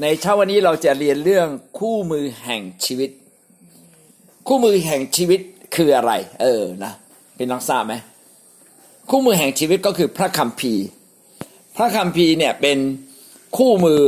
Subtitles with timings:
[0.00, 3.10] ในเช้าวันนี้เราจะเรียนเรื่องคู่มือแห่งชีวิต
[4.46, 5.40] คู่มือแห่งชีวิต
[5.76, 6.92] คืออะไร เออนะ
[7.36, 7.94] เป็นน้องทราบไหม
[9.10, 10.84] คู่มือแห่งชีวิตก็คือพระคัมภีร์
[11.76, 12.78] พระคัมภีร์เนี่ยเป็น
[13.56, 14.00] คู่มือ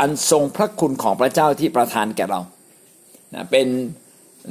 [0.00, 2.40] อันทรงพระคุณของพระเจ้าที่ประทานแก่เรา
[3.34, 3.66] นะเป็น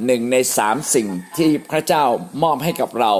[0.06, 2.04] หนึ่งในสามสิ่งที่พระเจ้า
[2.42, 3.12] มอบให้กับเรา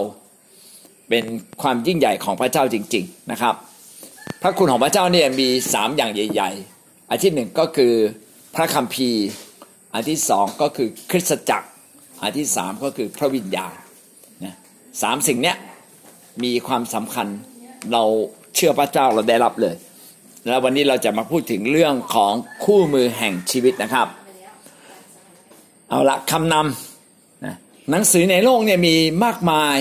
[1.09, 1.25] เป็น
[1.63, 3.55] ความยิ่งใหญ่ของพระเจ้าจริง ๆนะครับ
[4.43, 6.76] พระคุณของพระเจ้าเนี่ยมีสามอย่างใหญ่ ๆ
[7.11, 7.93] อันที่หนึ่งก็คือ
[8.55, 9.27] พระคัมภีร์
[9.95, 11.69] อันที่สองก็คือคริสตจักร
[12.23, 13.75] อันที่สามก็คือพระวิญญาณ
[14.45, 14.55] นะ
[15.03, 15.57] สามสิ่งเนี้ย
[16.45, 17.27] มีความสำคัญ
[17.93, 18.03] เรา
[18.55, 19.77] เชื่อพระเจ้าเราได้รับเลย
[20.47, 22.33] แล้ววันนี้เราจะมาพูดถึงเรื่องของ
[22.65, 24.09] คู่มือแห่งชีวิตนะครับ
[25.89, 27.55] เอาละคำนำนะ
[27.91, 29.79] หนังสือในโลกเนี่ยมีมากมาย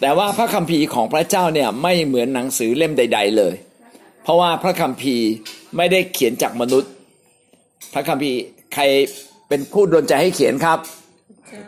[0.00, 3.54] แต่ว่าพระคัมภีร์ของพระเจ้าเนี่ยไม่เหมือนหนังสือเล่มใด ๆ เลย
[4.26, 5.28] เพราะว่าพระคัมภีร์
[5.76, 6.90] ไม่ได้เขียนจากมนุษย์
[7.94, 8.38] พระคัมภีร์
[8.74, 8.82] ใคร
[9.48, 10.78] เป็นผู้ดลใจให้เขียนครับ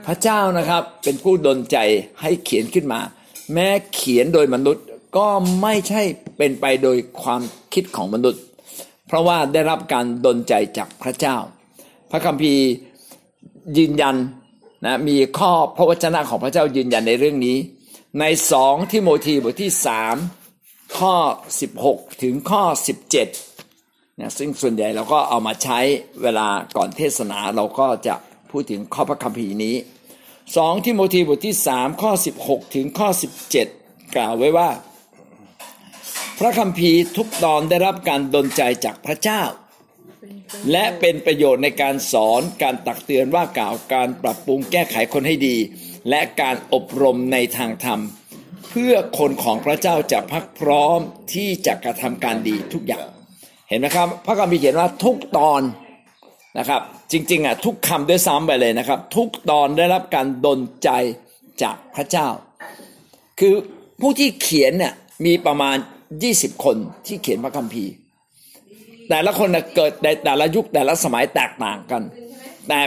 [0.06, 1.78] พระเจ้านะครับเป็นผู้ดลใจ
[2.22, 3.00] ให้เขียนขึ้นมา
[3.52, 4.84] แม้เขียนโดยมนุษย์
[5.16, 5.28] ก็
[5.62, 6.02] ไม่ใช่
[6.36, 7.42] เป็นไปโดยความ
[7.74, 8.42] คิดของมนุษย์
[9.06, 11.36] เพราะว่าได้รับการดลใจจากพระเจ้า
[12.10, 12.64] พระคัมภีร์
[13.78, 14.16] ยืนยัน
[14.84, 17.56] นะมีข้อพระวจนะของพระเจ้ายืนยันในเรื่องนี้
[18.20, 20.16] ในสองทิโมธีบทที่สาม
[20.96, 21.14] ข้อ
[21.68, 22.62] 16 ถึงข้อ
[23.42, 25.78] 17นะซึ่งส่วนใหญ่เราก็เอามาใช้
[26.22, 28.14] เวลาก่อนเทศนาเราก็จะ
[28.50, 29.76] พูดถึงข้อพระคัมภีร์นี้
[30.56, 33.08] สองทิโมธีบทที่สามข้อ 16 ถึงข้อ
[33.62, 34.70] 17 กล่าวไว้ว่า
[36.38, 39.42] พระคัมภีร์ทุกตอนได้รับการดลใจจากพระเจ้า
[40.72, 45.56] และเป็นประโยชน์ในการสอนการตักเตือนว่ากล่าวการปรับปรุงแก้ไขคนให้ดี
[46.08, 48.00] และการอบรมในทางธรรม
[48.68, 50.98] เพื่อคนของพระเจ้าจะพักพร้อม
[51.34, 53.06] ที่จะกระทำการดีทุกอย่าง
[53.68, 55.62] เห็นไหมครับ พระคัมภีร์เขียนว่าทุกตอน
[56.58, 56.80] นะครับ
[57.12, 60.90] จริง ๆอะทุกคำด้วยซ้ำไปเลยนะครับ ทุกตอนได้รับการดลใจ
[61.62, 62.28] จากพระเจ้า
[63.40, 63.54] คือ
[64.00, 64.94] ผู้ที่เขียนเนี่ย
[65.26, 65.76] มีประมาณ
[66.20, 66.76] 20คน
[67.06, 67.92] ที่เขียนพระคัมภีร์
[69.08, 72.02] แต่ละคนเกิดในแต่ละยุคแต่ละสมัยแตกต่างกัน
[72.68, 72.80] แต่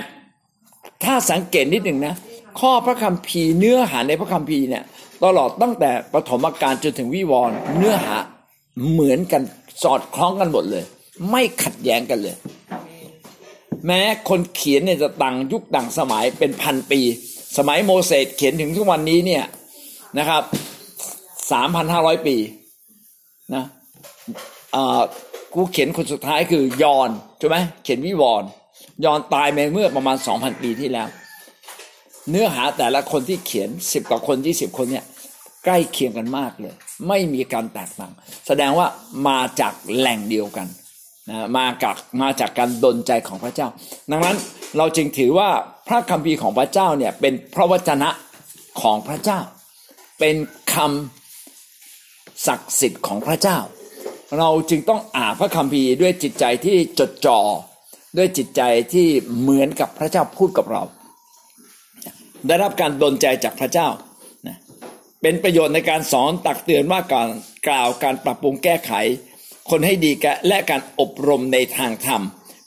[1.04, 2.16] ถ้าสังเกตนิดหนึ่งนะ
[2.60, 4.84] ข้อพระคัมภีร์เนื้อหาในพระคัมภีร์เนี่ย
[5.24, 8.18] ตลอดตั้งแต่ปฐมกาลจนถึงวิวรณ์เนื้อหา
[8.92, 9.42] เหมือนกัน
[9.84, 10.84] สอดคล้องกันหมดเลย
[11.32, 12.36] ไม่ขัดแย้งกันเลย
[13.86, 17.02] แม้คนเขียนเนี่ยจะต่างยุคต่างสมัยเป็นพันปี
[17.58, 19.44] สมัยโมเสสเขียนถึงทุกวันนี้เนี่ย
[20.20, 20.44] นะครับ
[21.52, 22.36] สามพันห้าร้อยปี
[23.56, 23.64] นะ
[25.54, 28.48] กูเขียนคนสุดท้ายคือยอนใช่ไหมเขียนวิวรณ์
[29.06, 31.08] ยอนตายไปเมื่อประมาณสองพันปีที่แล้ว
[32.30, 35.06] เนื้อหาแต่ละคนที่เขียนสิบกว่าคนยี่สิบคนเนี่ย
[35.66, 36.74] ใกล้เคียงกันมากเลย
[37.08, 38.14] ไม่มีการแตกต่าง
[38.48, 38.88] แสดงว่า
[39.28, 40.68] มาจากแหล่งเดียวกัน
[41.30, 43.68] นะมาจากมาจากการดลใจของพระเจ้า
[44.12, 44.38] ดังนั้น
[44.78, 45.50] เราจึงถือว่า
[45.88, 48.10] พระคัมภีร์ของพระเจ้าเนี่ยเป็นพระวจนะ
[48.82, 49.40] ของพระเจ้า
[50.20, 50.36] เป็น
[50.74, 53.58] คำศักดิ์สิทธิ์ของพระเจ้า
[54.38, 57.40] เราจึงต้องอ่านพระคัมภีร์ด้วยจิตใจที่จดจ่อ
[58.18, 58.62] ด้วยจิตใจ
[58.94, 59.08] ที่
[59.40, 60.84] เหมือนกับพระเจ้าพูดกับเรา
[62.48, 63.88] ได้รับการดลใจจากพระเจ้า
[65.22, 67.30] เป็นประโยชน์ในการสอนตักเตือนว่าการ
[67.68, 68.92] กล่าวการปรับปรุงแก้ไข
[69.70, 70.12] คนให้ดี
[70.48, 72.22] และการอบรมในทางธรรม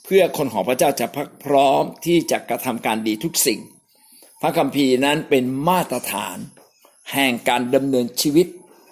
[0.04, 3.60] เพื่อคนของพระเจ้าจะพักพร้อมที่จะกระทำการดีทุกสิ่ง
[4.42, 6.36] พระคัมภีร์นั้นเป็นมาตรฐาน
[7.12, 8.46] แห่งการดำเนินชีวิต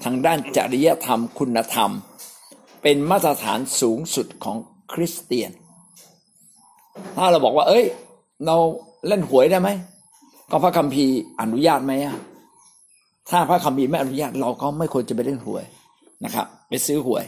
[0.04, 1.90] ทางด้านจริยธรรมคุณธรรม
[2.82, 4.56] เป็นมาตรฐานสูงสุดของ
[4.92, 5.50] คริสเตียน
[7.16, 7.84] ถ้าเราบอกว่า เอ้ย
[8.46, 8.56] เรา
[9.06, 9.68] เล่นหวยได้ไหม
[10.50, 12.16] ก็พระคัมภีร์อนุญาตไหมอะ
[13.30, 15.64] ถ้าพระคัมภีร์ไม่อนุญาตเราก็ไม่ควรจะไปเล่นหวย
[16.24, 17.24] นะครับ ไปซื้อหวย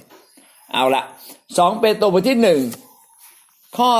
[0.73, 1.03] เอาละ
[1.59, 2.61] สองเปโตรบทที่หนึ่ง
[3.77, 3.91] ข้อ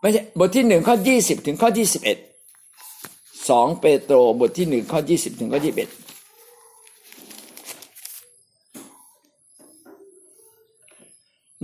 [0.00, 2.18] ไม่ใช่บทที่หนึ่งข้อยี่สิบถึงข้อยี่สิบเอ็ด
[3.50, 5.90] สองเปโตรบทที่หนึ่งข้อยี่สิบถึงข้อยี่สิบเอ็ด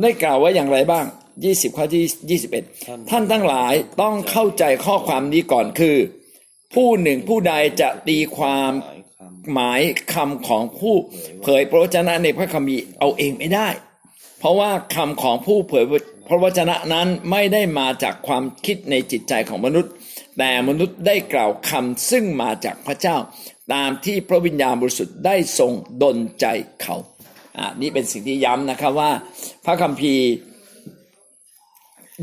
[0.00, 1.04] ได้กล่าวว่าอย่างไรบ้าง
[1.44, 2.64] ยี่สิบข้อที่ยี่สิบเอ็ด
[3.10, 5.96] ท่านทั้งหลายต้องเข้าใจข้อความนี้ก่อนคือ
[6.74, 8.70] ผู้หนึ่งผู้ใดจะตีความ
[9.52, 9.80] หมาย
[10.12, 10.94] คำของผู้
[11.42, 13.68] เผยพระวจนะในพระคัมภีร์เอาเองไม่ได้
[14.38, 15.84] เพราะว่าคำของผู้เผย
[16.28, 19.92] พระวจนะนั้นไม่ได้มาจากความคิดในจิตใจของมนุษย์
[20.38, 23.16] แต่มนุษย์ได้กล่าวคำซึ่งมาจากพระเจ้า
[23.74, 26.46] ตามที่พระวิญญาณบริสุทธิ์ได้ทรงดลใจ
[26.82, 26.96] เขา
[27.58, 29.10] อ่านี่เป็นสิ่งที่ย้ำนะครับว่า
[29.64, 30.26] พระคัมภีร์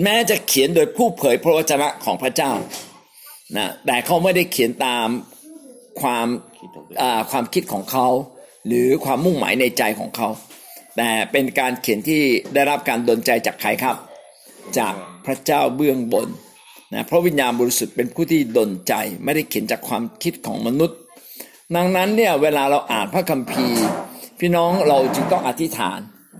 [0.03, 2.51] แม้จะเขียนโดยผู้เผยพระวจนะของพระเจ้า
[3.55, 5.07] นะแต่เขาไม่ได้เขียนตาม
[6.01, 6.27] ความ
[7.31, 8.07] ความคิดของเขา
[8.67, 10.29] หรือความมุ่งหมายในใจของเขา
[10.97, 12.21] แต่เป็นการเขียนที่
[12.53, 13.95] ได้รับการดลใจจากใครครับ
[14.77, 14.94] จาก
[15.25, 16.27] พระเจ้าเบื้องบน
[16.94, 20.97] นะพระวิญญาณบริสุทธิ์เป็นผู้ที่ดลใจไม่ได้เขียนจากความคิดของมนุษย์
[21.75, 23.81] ดังนั้นเนี่ยเวลาเราอ่านพระคัมภีร์
[24.39, 26.00] พี่น้องเราจึงต้องอธิษฐาน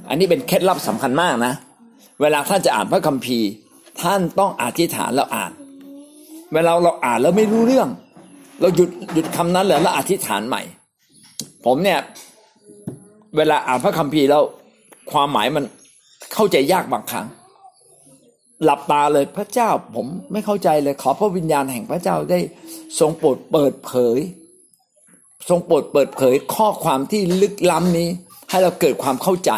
[0.10, 1.54] อันนี้เป็นเคล็ดลับสำคัญมากนะ
[2.22, 3.48] เวลาท่านจะอ่านพระคัมภีร์
[4.02, 5.52] ท่านต้องอธิษฐานแล้วอ่าน
[6.54, 7.90] เวลาเราอ่านแล้วไม่รู้เรื่อง
[8.62, 10.62] เราหยุดหยุดคำนั้นเลยแล้วอธิษฐานใหม่
[11.66, 12.00] ผมเนี่ย
[13.38, 14.44] เวลาอ่านพระคัมภีร์แล้ว
[15.12, 15.64] ความหมายมัน
[16.34, 17.28] เข้าใจยากบางครั้ง
[18.64, 22.40] หลับตาเลยพระเจ้า ผมไม่เข้าใจเลย ขอพระวิญญาณแห่งพระเจ้าได้
[23.00, 24.18] ทรงโปรดเปิดเผย
[25.50, 28.08] ทรงโปรดเปิดเผยข้อความที่ลึกล้ำนี้
[28.50, 29.52] ให้เราเกิดความเข้าใจ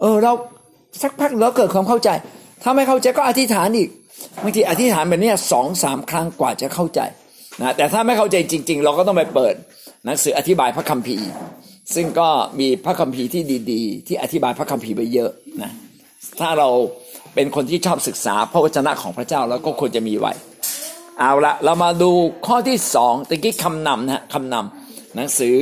[0.00, 0.32] เออเรา
[1.02, 2.10] สักพักเราเกิดความเข้าใจ
[2.62, 3.88] ถ้าไม่เข้าใจก็อธิษฐานอีก
[4.42, 7.00] บางทีอธิษฐานแบบนี้สองสามครั้งกว่าจะเข้าใจ
[7.60, 9.54] นะแต่ถ้าไม่เข้าใจจริง ๆ เราก็ต้องไปเปิด
[10.04, 11.28] หนังสืออธิบายพระคัมภีร์
[11.94, 12.28] ซึ่งก็
[12.60, 13.42] มีพระคัมภีร์ที่
[13.72, 15.30] ดีๆ ที่อธิบายพระคัมภีร์ไปเยอะ
[15.62, 15.72] นะ
[16.40, 16.68] ถ้าเรา
[17.34, 20.32] เป็นคนที่ชอบศึกษาพระวจนะของพระเจ้าแล้วก็ควรจะมีไว้
[21.20, 22.10] เอาละเรามาดู
[22.46, 25.54] ข้อที่สองตะกี้คำนำนะคำนำหนังสือ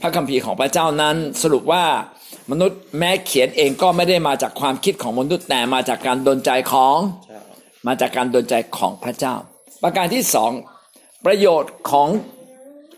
[0.00, 1.84] พระคัมภีร์ของพระเจ้านั้น สรุปว่า
[2.50, 6.98] มนุษย์แม้เขียนเองก็ไม่ได้มาจากความคิดของมนุษย์แต่มาจากการดลใจของ
[7.86, 9.34] มาจากการดลใจของพระเจ้า
[9.82, 10.52] ประการที่สอง
[11.26, 12.08] ประโยชน์ของ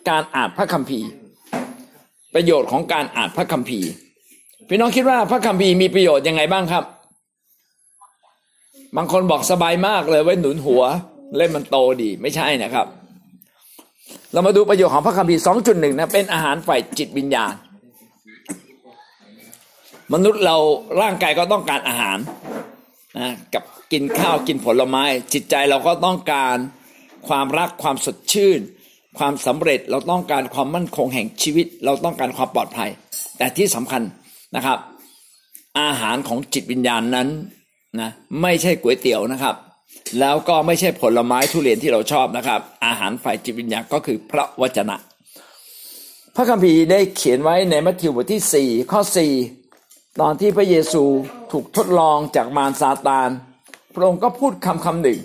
[0.08, 1.08] การอ่านพระคัมภีร์
[2.34, 3.88] ประโยชน์ของการอ่านพระคัมภีร์
[4.68, 6.84] พี่น้องคิดว่าพระคัมภีร์มีประโยชน์ยังไงบ้างครับ
[8.96, 10.82] บางคนบอกสบายมากเลยไว้หนุนหัว
[11.36, 12.86] เล่นมันโตดีไม่ใช่นะครับ
[14.32, 17.54] เรามาดูประโยชน์ของพระคัมภีร์สองจุดหนึ่งนะเป็นอาหารฝ่ายจิตวิญญาณ
[20.12, 20.56] มนุษย์เรา
[21.00, 22.18] ร่างกายก็ต้องการอาหาร
[23.18, 23.62] นะกับ
[23.94, 26.56] กินข้าวกินผลไม้ จิตใจเราก็ต้องการ
[27.28, 28.60] ความรักความสดชื่น
[29.18, 32.90] ความสำเร็จเราต้องการความมั่นคงแห่งชีวิต เราต้องการความปลอดภัย
[33.38, 34.02] แต่ที่สำคัญ
[34.56, 34.78] นะครับ
[35.80, 37.28] อาหารของจิตวิญญาณนั้น
[38.00, 38.10] นะ
[38.42, 39.56] ไม่ใช่ก๋วยเตี๋ยวนะครับ
[40.20, 44.96] แล้วก็ไม่ใช่ผลไม้ทุเรียนที่เราชอบนะครับ อาหารฝ่ายจิตวิญญาณก็คือพระวจนะ
[46.34, 49.00] พระคัมภีร์ได้เขียนไว้ในมัทธิวบทที่ 4 ข้อ
[49.58, 51.04] 4 ตอนที่พระเยซู
[51.52, 53.28] ถูกทดลองจากมารซาตาน
[53.94, 55.18] พระองค์ก็พูดคำคำหนึ่ง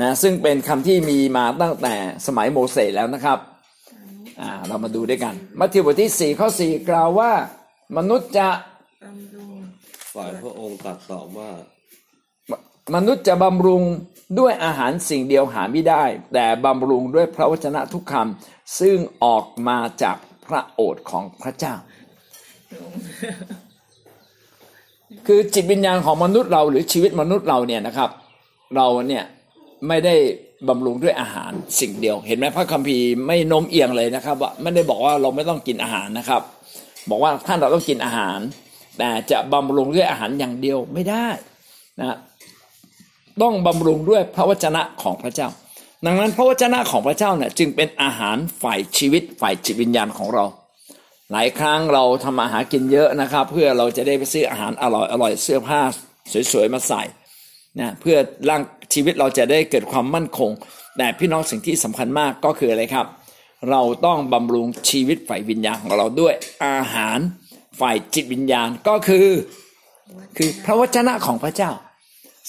[0.00, 1.94] นะซึ่งเป็นคำที่มีมาตั้งแต่
[2.26, 3.38] สมัยโมเสสแล้วนะครับ
[4.40, 7.32] อ่าเรามาดูด้วยกัน มัทธิวบทที่4ข้อ4กล่าวว่า
[7.96, 8.48] มนุษย์จะ
[10.14, 11.50] ฝ่ายพระองค์ตรัสตอบว่า
[12.94, 13.82] มนุษย์จะบำรุง
[14.38, 20.16] ด้วยอาหารสิ่งเดียวหาไม่ได้ แต่บำรุงด้วยพระวจนะทุกคำซึ่งออกมาจาก
[20.46, 21.74] พระโอษฐ์ของพระเจ้า
[25.26, 28.10] คือจิตวิญญาณของมนุษย์เราหรือชีวิตมนุษย์เราเนี่ยนะครับ
[28.76, 29.24] เราเนี่ย
[29.88, 30.14] ไม่ได้
[30.68, 36.42] บำรุงด้วยอาหารสิ่งเดียว เห็นไหมพระคัมภีร์ไม่โน้มเอียงเลยนะครับว่าไม่ได้บอกว่าเราไม่ต้องกินอาหารนะครับ
[37.10, 38.38] บอกว่าท่านเราต้องกินอาหาร
[38.98, 41.26] แต่จะบำรุงด้วยอาหารอย่างเดียวไม่ได้
[42.00, 42.16] นะ
[43.42, 45.48] ต้องบำรุงด้วยพระวจนะของพระเจ้า
[46.06, 50.44] ดังนั้นพระวจนะของพระเจ้าเนี่ยจึงเป็นอาหารฝ่ายชีวิตฝ่ายจิตวิญญาณของเรา
[51.36, 55.80] หลายครั้งเราทำอาหารกินเยอะนะครับ เพื่อเราจะได้ไปซื้ออาหารอร่อยอร่อยเสื้อผ้า
[56.52, 57.02] สวยๆมาใส่
[57.78, 58.16] นะเพื่อ
[58.48, 58.62] ร่าง
[58.94, 60.50] ชีวิตเราจะได้เกิดความมั่นคง
[60.98, 63.06] แต่พี่น้องสิ่งที่สำคัญมากก็คืออะไรครับ
[63.70, 66.34] เราต้องบำรุงชีวิตฝ่ายวิญญาณของเราด้วย
[66.66, 67.18] อาหาร
[67.80, 69.28] ฝ่ายจิตวิญญาณก็คือ
[70.36, 71.70] คือพระวจนะของพระเจ้า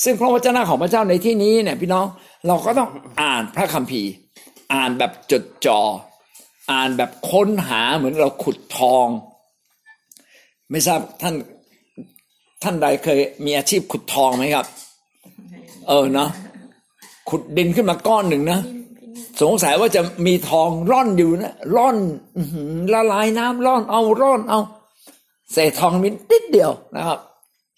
[0.04, 2.06] ซึ่งพระวจนะของพระเจ้าในที่นี้เนี่ยพี่น้อง
[2.48, 2.90] เราก็ต้อง
[3.22, 4.12] อ่านพระคัมภีร์
[4.74, 5.82] อ่านแบบจดจอ่อ
[6.72, 9.08] อ่านแบบค้นหาเหมือนเราขุดทอง
[10.70, 11.36] ไม่ทราบท่าน
[12.64, 14.66] ท่านใดเคยมีอาชีพขุดทองไหมครับ
[15.88, 16.30] เออเนาะ
[17.30, 18.60] ขุดดินขึ้นมาก้อนหนึ่งนะ
[19.42, 21.98] สงสัยว่าจะมีทองร่อนอยู่นะร่อน
[22.38, 24.60] อื้อหือละลายน้ำร่อนเอาร่อนเอา
[25.54, 27.20] เศษทองมีนิดเดียวนะครับ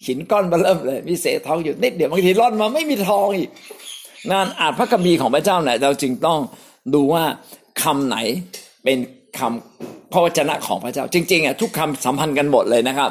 [0.06, 3.50] หินก้อนเบาเริ่มเลย มีเศษทองอยู่นิดเดียวบางทีร่อนมาไม่มีทองอีก
[4.32, 6.38] งานอ่านพระคัมภีร์ของพระเจ้าเนี่ยเราจึงต้อง
[6.94, 7.24] ดูว่า
[7.82, 8.16] คำไหน
[8.84, 8.98] เป็น
[9.38, 13.10] คำพระวจนะของพระเจ้า จริงๆอะทุกคำสัมพันธ์กันหมดเลยนะครับ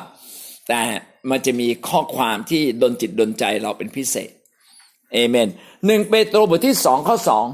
[0.70, 0.82] แต่
[1.30, 4.30] มันจะมีข้อความที่ดนจิตดนใจเราเป็นพิเศษ
[5.14, 5.50] เอเมน
[5.86, 7.46] หนึ่งเปโตรบทที่สองข้อสอง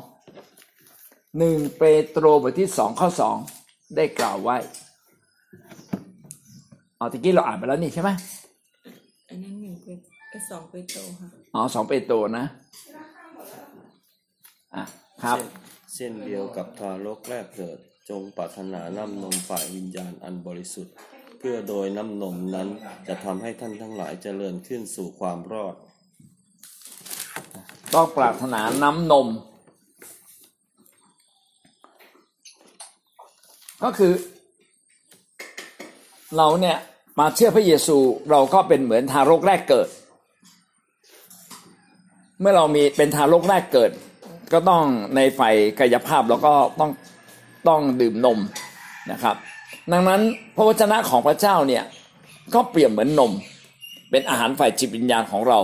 [1.40, 3.36] หนึ่งเปโตรบทที่สองข้อสอง
[3.96, 4.58] ได้กล่าวไว้
[7.00, 8.10] อ๋อตะกี้เราอ่านไปแล้วนี่ใช่ไหม
[9.30, 9.98] อันนั้นหนึ่งเป็น
[10.32, 12.46] ก็สองเป็นโตค่ะอ๋อสองเปโตรนะ
[14.76, 14.84] อะ
[15.24, 15.38] ครับ
[15.96, 17.78] เช่นเดียวกับทารกแรกเกิด
[18.10, 20.94] จงปรารถนาน้ำนมฝ่ายวิญญาณอันบริสุทธิ์
[21.40, 22.68] เพื่อโดยน้ำนมนั้น
[23.08, 25.76] จะทำให้ท่านทั้งหลายเจริญขึ้นสู่ความรอด
[27.94, 29.28] ต้องปรารถนาน้ำนม
[33.84, 34.14] ก็คือ
[36.38, 36.78] เราเนี่ย
[37.20, 37.98] มาเชื่อพระเยซู
[38.32, 39.88] เราก็เป็นเหมือนทารกแรกเกิด
[42.40, 43.92] เมื่อเรามีเป็นทารกแรกเกิด
[44.54, 44.84] ก็ต้อง
[45.16, 46.92] ในฝ่ายกายภาพเราก็ต้อง
[47.68, 48.40] ต้องดื่มนม
[49.12, 49.36] นะครับ
[49.92, 50.22] ดังนั้น
[50.56, 51.84] พระวจนะของพระเจ้าเนี่ย
[52.54, 53.32] ก็เปรียบเหมือนนม
[54.12, 55.60] เป็นอาหารฝ่ายจิตวิญญาณของเรา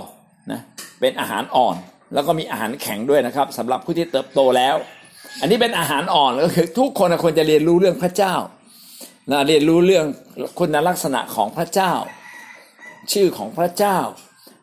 [0.51, 0.59] นะ
[0.99, 1.75] เป็นอาหารอ่อน
[2.13, 4.75] แล้วก็มีอาหารแข็งด้วยนะครับสำหรับผู้ที่เติบโตแล้ว
[5.41, 8.33] อันนี้เป็นอาหารอ่อนก็คือทุกคนควรจะเรียนรู้เรื่องพระเจ้า
[9.31, 10.05] นะเรียนรู้เรื่อง
[10.59, 11.91] คุณลักษณะของพระเจ้า
[13.11, 13.97] ชื่อของพระเจ้า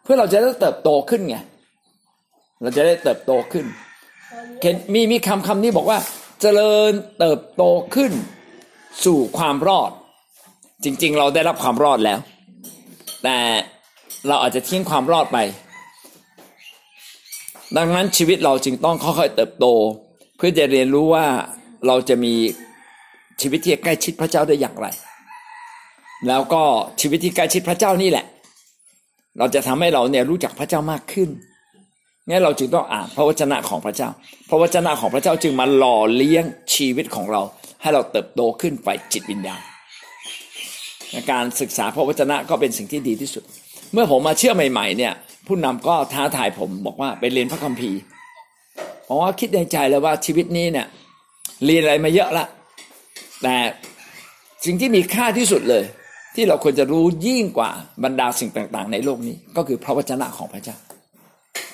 [0.02, 1.36] เพื่อเราจะได้เติบโตขึ้นไง
[2.62, 3.64] เราจะได้เติบโตขึ้น
[4.94, 5.98] มีมีคำคำนี้บอกว่า
[6.40, 7.62] เจริญเติบโต
[7.94, 8.12] ขึ้น
[9.04, 9.90] สู่ความรอด
[10.84, 12.18] จริงๆ เราได้รับความรอดแล้ว
[13.22, 13.36] แต่
[14.28, 15.38] เราอาจจะทิ้งความรอดไป
[17.76, 19.66] ดังนั้นชีวิตเราจึงต้องค่อยๆเติบโต
[20.36, 21.26] เพื่อจะเรียนรู้ว่า
[21.86, 22.34] เราจะมี
[23.40, 24.86] ชีวิตที่ใกล้ชิดพระเจ้าได้อย่างไร
[26.28, 26.62] แล้วก็
[27.00, 28.26] ชีวิตที่ใกล้ชิดพระเจ้านี่แหละ
[29.38, 31.28] เราจะทำให้เราเนี่ยรู้จักพระเจ้ามากขึ้น
[32.28, 34.08] นเราจึงต้องอ่านพระวจนะของพระเจ้า
[34.50, 37.42] พระวจนะของพระเจ้าจึงมาหล่อเลี้ยงชีวิตของเรา
[37.82, 39.60] ให้เราเติบโตขึ้นไปจิตวิญญาณ
[41.30, 43.42] การศึกษาพระวจนะก็เป็นสิ่งที่ดีที่สุด
[43.92, 45.12] เมื่อผมมาเชื่อใหม่ ๆ เนี่ย
[45.46, 48.00] ผู้นำก็ท้าทายผมบอกว่าไปเรียนพระคัมภีร์
[49.06, 50.86] ผมว่าคิดในใจเลยว่าชีวิตนี้เนี่ย
[51.64, 52.46] เรียนอะไรมาเยอะละ
[53.42, 53.56] แต่
[54.64, 55.84] สิ่งที่มีค่าที่สุดเลย
[56.34, 57.70] ที่เราควรจะรู้ยิ่งกว่า
[58.04, 60.76] บรรดาสิ่งต่าง ๆ ในโลกนี้ ก็คือพระวจนะของพระเจ้า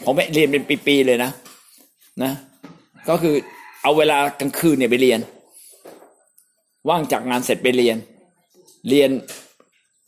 [0.05, 1.31] ผมเรียนเป็นปีๆเลยนะ
[2.23, 2.33] นะ
[3.09, 3.35] ก็คือ
[3.83, 5.21] เอาเวลากลางคืนเนี่ยไปเรียน
[6.89, 7.97] ว่างจากงานเสร็จไปเรียน
[8.89, 9.11] เรียน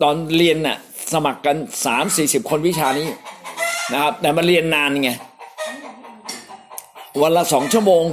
[0.03, 0.79] ตอนเรียนน่ะ
[1.13, 3.09] สมัครกันสามสี่สิบคนวิชานี้
[3.93, 5.11] นะครับ แต่มาเรียนนานไง
[7.23, 8.05] วันละสองชั่วโมง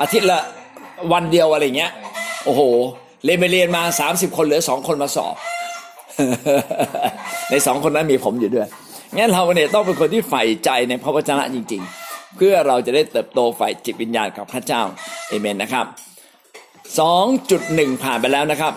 [0.00, 0.40] อาทิตย์ละ
[1.12, 1.92] วันเดียวอะไรเงี้ย
[2.44, 2.62] โอ้โห
[3.24, 5.36] เรียนไปเรียนมาสามสิบคนเหลือสองคนมาสอบ
[7.50, 8.68] ในสองคนนั้นมีผมอยู่ด้วย
[9.16, 14.82] งั้นเราเนี่ยต้องเป็นคนที่ใฝ่ใจในพระวจนะจริง ๆ เพื่อเราจะได้เติบโตฝ่ายจิตวิญญาณกับพระเจ้า
[15.28, 15.86] เอเมนนะครับ
[16.98, 18.72] สองจุดหนึ่งผ่านไปแล้วนะครับ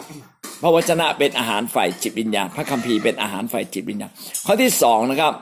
[0.62, 4.12] พระวจนะเป็นอาหารฝ่ายจิตวิญญาณ พระคัมภีร์เป็นอาหารฝ่ายจิตวิญญาณ
[4.46, 5.34] ข้อที่สองนะครับ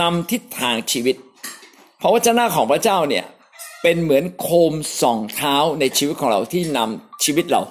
[0.00, 1.16] นำทิศทางชีวิต
[2.02, 3.24] พระวจนะของพระเจ้าเนี่ย
[3.82, 7.62] เป็นเหมือนโคมส่องเท้าในชีวิตของเราที่นำชีวิตเรา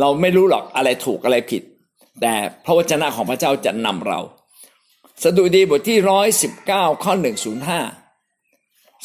[0.00, 1.62] เราไม่รู้หรอกอะไรถูกอะไรผิด
[2.20, 2.32] แต่
[2.64, 4.20] พระวจนะของพระเจ้าจะนำเรา
[5.22, 7.80] สดุดีบทที่ร้อยสิบเก้าข้อหนึ่งศูนย์ห้า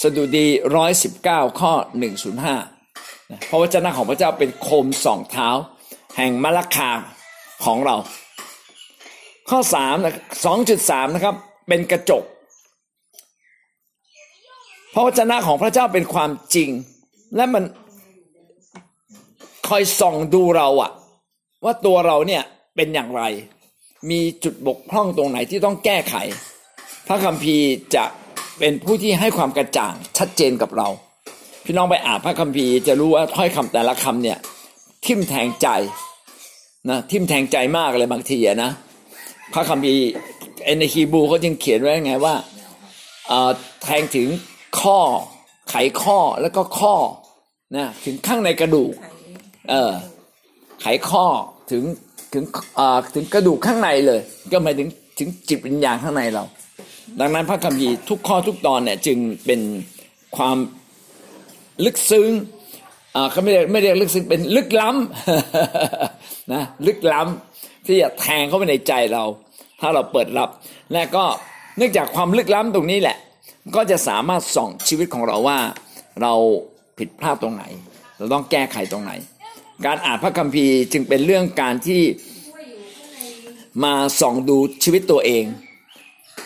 [0.02, 2.56] สดุดีร้อยสิบเก้าข้อหนึ่งศูนย์ห้า
[3.50, 5.50] พระวจนะของพระเจ้าเป็นโคมสองเท้า
[6.18, 6.90] แห่งมรรคา
[7.66, 7.96] ของเรา
[9.50, 9.96] ข้อสาม
[10.46, 11.36] สองจุดสามนะครับ
[11.68, 12.24] เป็นกระจก
[14.94, 16.70] พระวจนะของพระเจ้าเป็นความจริง
[17.36, 17.64] และมัน
[19.68, 20.92] คอยส่องดูเราอะ
[21.64, 22.44] ว่าตัวเราเนี่ย
[22.76, 23.24] เป็นอย่างไร
[24.10, 26.16] มีจุดบกพร่องตรงไหนที่ต้องแก้ไข
[27.08, 28.06] พระคัมภีร์จะ
[28.60, 30.88] เป็นผู้ที่ให้ความกระจ่างชัดเจนกับเรา
[31.66, 34.38] พี่น้องไปอ่านพระคัมภีร์จะรู้ว่าถ้อยคำแต่ละคำเนี่ย
[35.06, 35.68] ทิมแทงใจ
[36.90, 38.72] นะทิมแทงใจมากเลยบางทีนะ
[39.54, 40.04] พระคัมภีร์
[40.80, 42.36] ในฮีบูเขาจึงเขียนไว้ไงว่า
[43.84, 44.28] แทงถึง
[44.82, 45.00] ข้อ
[45.70, 46.96] ไขข้อแล้วก็ข้อ
[47.76, 48.94] นะถึงข้างในกระดูก
[49.70, 49.92] เออ
[50.82, 51.26] ไขข้อ
[51.72, 51.84] ถึง
[52.34, 52.44] ถึง
[53.16, 54.20] ถึงกระดูกข้างในเลย
[54.52, 54.88] ก็หมายถึง
[55.20, 56.44] ถึงจิตวิญญาณข้างในเรา
[57.20, 59.62] ดังนั้นพระคัมภีร์ทุกข้อทุกตอนเนี่ยจึงเป็น
[60.38, 60.58] ความ
[61.86, 62.30] ลึกซึ้ง
[63.32, 69.24] เขาไม่เรียกไม่เรียกลึกซึ้งเป็นลึกล้ำนะลึกล้ำที่จะแทงเข้าไปในใจเรา
[69.82, 70.50] ถ้าเราเปิดรับ
[70.94, 71.24] และก็
[71.78, 73.18] เนื่องจากความลึกล้ำตรงนี้แหละ
[73.76, 75.60] ก็จะสามารถส่องชีวิตของเราว่า
[76.22, 76.34] เรา
[76.98, 77.64] ผิดพลาดตรงไหน
[78.18, 79.12] เราต้องแก้ไขตรงไหน
[79.86, 82.02] การอ่านพระคัมภีร์จึงเป็นเรื่องการที่
[83.84, 85.44] มาส่องดูชีวิตตัวเอง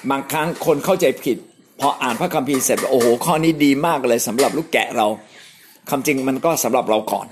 [0.09, 1.37] บางครั้งคนเข้าใจผิด
[1.79, 5.07] พออ่านพระคัมภีร์เสร็จโอ้โหข้อนี้ดีมากเลยสำหรับลูกแกะเรา
[5.89, 7.27] คำจริงมันก็สำหรับเราก่อน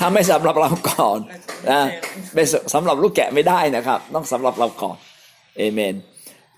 [0.00, 1.18] ถ้าไม่สำหรับเราก่อน
[1.70, 1.80] นะ
[2.34, 4.96] ไม่สำหรับลูกแกะไม่ได้นะครับ ต้องสำหรับเราก่อน
[5.56, 5.94] เอเมน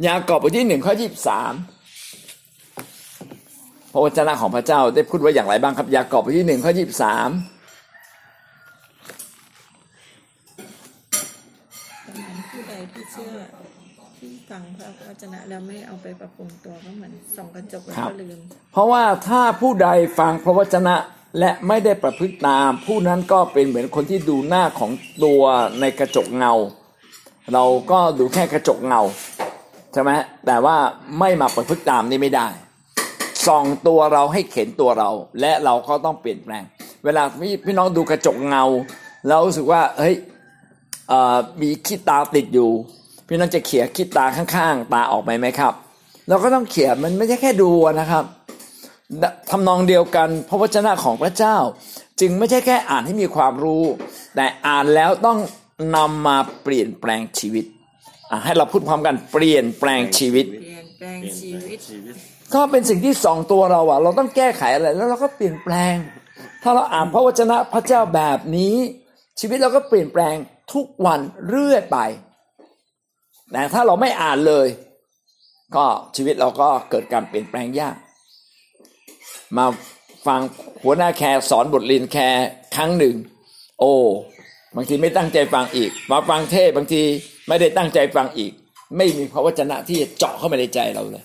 [0.06, 1.52] ยากอบบทที่หนึ่งข้อยี่สิบสาม
[3.92, 6.94] พระวจนะของพระเจ้าได้พูดไว้อย่างไรบ้างครับยากอบบทที่หนึ่งข้อยี่สิ
[13.14, 18.38] บสามฟังพระวจนะแล้วไม่เอาไปปรับปรุงตัวก็เหมือนส่องกระจกแล้วก็ลืม
[18.72, 20.94] เพราะว่าถ้าผู้ใดฟังพระวจนะ
[21.38, 24.90] และไม่ได้ประพฤติตาม ผู้นั้นก็เป็นเหมือนคนที่ดูหน้าของ
[25.24, 25.42] ตัว
[25.80, 26.52] ในกระจกเงา
[27.54, 29.02] เราก็ดูแค่กระจกเงา
[29.92, 30.10] ใช่ไหม
[30.46, 30.76] แต่ว่า
[31.18, 32.48] ไม่มาประพฤติตามนี่ไม่ได้
[33.46, 36.64] ส่องตัวเราให้เข็นตัวเรา และเราก็ต้องเปลี่ยนแปลง
[37.04, 37.22] เวลา
[37.64, 38.64] พี่น้องดูกระจกเงา
[39.28, 40.16] เรารู้สึกว่าเฮ้ย
[41.08, 42.70] เอ่อมีขี้ตาติดอยู่
[43.26, 45.74] พี่น้องจะเขี่ยขี้ตาข้างๆ ตาออกไปไหมครับ
[46.28, 48.24] เราก็ต้องเขี่ยมันไม่ใช่แค่ดูนะครับ
[49.50, 51.56] ทำนองเดียวกันพระวจนะของพระเจ้า
[52.20, 53.84] จึงไม่ใช่แค่อ่านให้มีความรู้
[54.36, 55.38] แต่อ่านแล้วต้อง
[55.96, 57.64] นำมาเปลี่ยนแปลงชีวิต
[58.30, 62.14] อะให้เราพูดพร้อมกันเปลี่ยนแปลงชีวิต เปลี่ยนแปลงเปลี่ยนชีแปลวิตงชีวิต
[62.54, 65.96] ก็เป็นสิ่งที่สองตัวเราอะเราต้องแก้ไขอะไรแล้วเราก็เปลี่ยนแปลง
[66.62, 68.74] ถ้าเราอ่านพระวจนะพระเจ้าแบบนี้
[69.40, 70.34] ชีวิตเราก็เปลี่ยนแปลง
[70.72, 71.98] ทุกวันเรื่อยไป
[73.54, 74.66] แต่ถ้าเราไม่อ่านเลย
[75.76, 75.84] ก็
[76.16, 77.96] ชีวิตเราก็เกิดการเปลี่ยนแปลงยาก
[79.56, 79.66] มา
[80.26, 80.40] ฟัง
[80.82, 82.46] หัวหน้าแคร์สอนบทเรียนแคร์
[82.76, 83.14] ครั้งหนึ่ง
[83.80, 83.92] โอ้
[84.76, 87.02] บางทีไม่ตั้งใจฟังอีก มาฟังเทศบางที
[87.48, 88.52] ไม่ได้ตั้งใจฟังอีก
[88.96, 91.24] ไม่มีพระวจนะที่จะเจาะเข้าไปในใจเราเลย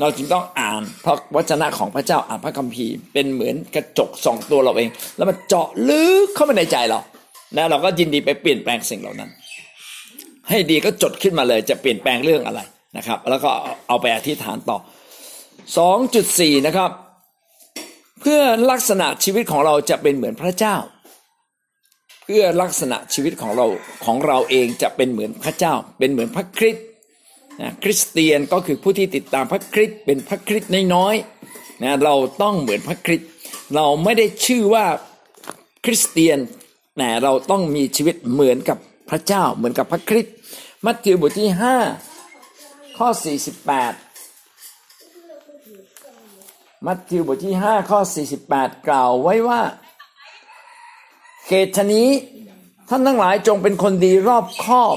[0.00, 7.00] เราจึงต้องอ่านพระวจนะของพระเจ้าอ่านพระคัมภีร์เป็นเหมือนกระจกส่องตัวเราเอง แล้วมันเจาะลึกเข้าไปในใจเรา
[7.56, 9.30] นะเราก็ยินดีไปเปลี่ยนแปลงสิ่งเหล่านั้น
[10.48, 12.60] ให้ดีก็จดขึ้นมาเลย จะเปลี่ยนแปลงเรื่องอะไร
[12.96, 13.50] นะครับ แล้วก็
[13.88, 14.78] เอาไปอธิษฐานต่อ
[15.72, 16.90] 2.4 นะครับ
[18.20, 20.76] เพื่อลักษณะชีวิตของเราจะเป็นเหมือนพระเจ้า
[22.24, 23.66] เพื่อลักษณะชีวิตของเรา
[24.04, 26.84] ของเราเองจะเป็นเหมือนพระเจ้า เป็นเหมือนพระคริสต์
[27.62, 33.28] นะคริสเตียนก็คือผู้ที่ติดตามพระคริสต์เป็นพระคริสต์น้อยๆนะเราต้องเหมือนพระคริสต์
[33.76, 34.86] เราไม่ได้ชื่อว่า
[35.84, 36.38] คริสเตียน
[36.98, 38.78] แต่เราต้องมีชีวิตเหมือนกับ
[39.10, 40.34] พระเจ้าเหมือนกับพระคริสต์
[40.84, 41.50] มัทธิวบทที่
[42.24, 43.22] 5ข้อ48
[46.86, 48.00] มัทธิวบทที่5ข้อ
[48.44, 49.62] 48กล่าวไว้ว่า
[51.48, 52.08] เหตุฉะนี้
[52.88, 54.96] ท่านทั้งหลายจงเป็นคนดีรอบคอบ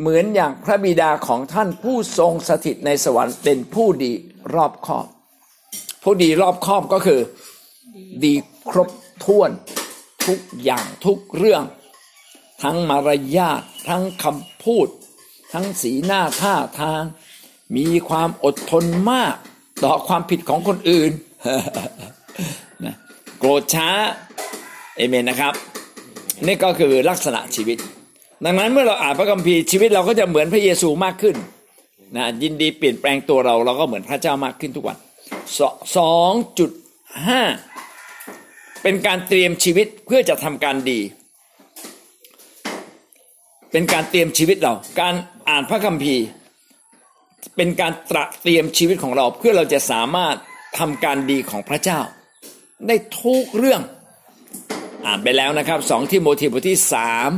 [0.00, 4.12] เหมือนอย่างพระบิดาของท่านผู้ทรงสถิตในสวรรค์เป็นผู้ดี
[4.54, 5.06] รอบคอบ
[6.02, 7.20] ผู้ดีรอบคอบก็คือ
[8.24, 8.34] ดี
[8.70, 8.88] ครบ
[9.24, 9.50] ถ้วน
[10.26, 11.62] ทุกอย่างทุกเรื่อง
[12.62, 14.88] ทั้งมารยาททั้งคำพูด
[15.52, 17.02] ทั้งสีหน้าท่าทาง
[17.76, 19.34] มีความอดทนมาก
[19.82, 21.12] ต่อความผิดของคนอื่น
[22.84, 22.94] นะ
[23.38, 23.88] โกรธช้า
[24.96, 25.54] เอเมนนะครับ
[26.46, 27.78] นี่ก็คือลักษณะชีวิต
[28.44, 31.36] ดังนั้นเมื่อเราอ่านพระคัมภีร์ชีวิตเราก็จะเหมือนพระเยซูมากขึ้น
[32.16, 34.96] นะยินดีเปลี่ยนแปลงตัวเราเราก็เหมือนพระเจ้ามากขึ้นทุกวัน
[35.96, 36.70] สองจุด
[37.26, 37.42] ห้า
[38.82, 41.00] เป็นการเตรียมชีวิตเพื่อจะทำการดี
[43.76, 45.14] เป็นการเตรียมชีวิตเรา การ
[45.48, 46.24] อ่านพระคัมภีร์
[47.56, 50.36] เป็นการตระเตรียมชีวิตของเรา เพื่อเราจะสามารถ
[50.78, 52.00] ทำการดีของพระเจ้า
[52.86, 53.82] ได้ทุกเรื่อง
[55.06, 57.30] อ่านไปแล้วนะครับสองที่โมธีบทที่สาม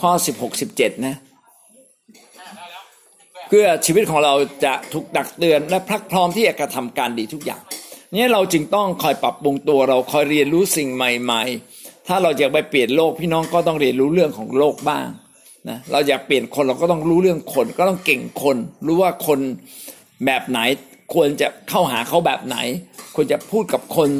[0.00, 1.16] ข้อสิบหกสิบเจ็ดนะ
[3.48, 4.34] เพื่อชีวิตของเรา
[4.64, 7.62] จะถูกตักเตือนและพรักพร้อมที่จะกระทำการดีทุกอย่าง
[8.14, 11.42] นี่เราจึงต้องคอยปรับปรุงตัวเราคอยเรียนรู้สิ่งใหม่
[11.76, 15.06] ๆ ถ้าเราอยากไปเปลี่ยนโลกพี่น้องก็ต้องเรียนรู้เรื่องของโลกบ้าง
[15.68, 19.38] นะเราอยากเปลี่ยนคนเราก็ต้องรู้เรื่องคน ก็ต้องเก่งคน รู้ว่าคน
[20.26, 20.60] แบบไหน
[21.14, 22.56] ควรจะเข้าหาเขาแบบไหน
[23.14, 24.10] ควรจะพูดกับคน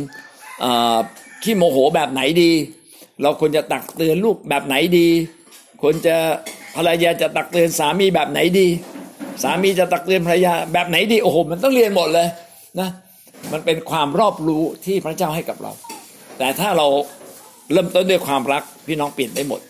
[1.43, 2.53] ขี้โมโหแบบไหนดี
[3.23, 5.09] เราควรจะตักเตือนลูกแบบไหนดี
[5.83, 6.17] ควรจะ
[6.77, 8.67] ภรรยาจะตักเตือนสามีแบบไหนดี
[9.43, 12.29] สามีจะตักเตือนภรรยาแบบไหนดีโอ้โหมันต้องเรียนหมดเลย
[12.81, 12.89] นะ
[13.53, 15.73] มันเป็นความรอบรู้ที่พระเจ้าให้กับเรา
[16.39, 16.87] แต่ถ้าเรา
[17.73, 19.61] เริ่มต้นด้วยความรักพี่น้องเปลี่ยนได้หมด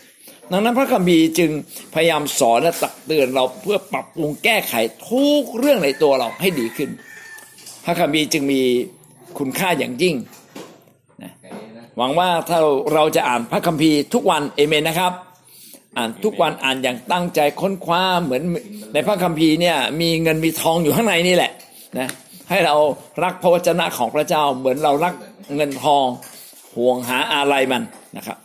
[0.51, 1.51] ดังนั้นพระคัมภีร์จึง
[1.93, 4.73] พยายามสอนและตักเตือนเราเพื่อปรับปรุงแก้ไข
[5.09, 6.89] ทุกเรื่องในตัวเราให้ดีขึ้น
[7.85, 8.61] พระคัมภีร์จึงมี
[9.37, 10.15] คุณค่าอย่างยิ่ง
[11.23, 11.31] นะ
[11.97, 12.59] หวังว่าถ้า
[12.93, 15.13] เราจะอ่านพระคัมภีร์ทุกวันเอเมนนะครับ
[15.97, 18.43] อ่านทุกวันอ่านอย่างตั้งใจค้นคว้าเหมือน
[18.93, 21.51] ในพระคัมภีร์เนี่ยมีเงินมีทองอยู่ข้างในนี่แหละ
[21.99, 22.09] นะ
[22.49, 22.75] ให้เรา
[23.23, 25.13] รักพระวจนะของพระเจ้าเหมือนเรารัก
[25.55, 26.05] เงินทอง
[26.75, 27.83] ห่วงหาอะไรมัน
[28.17, 28.37] นะครับ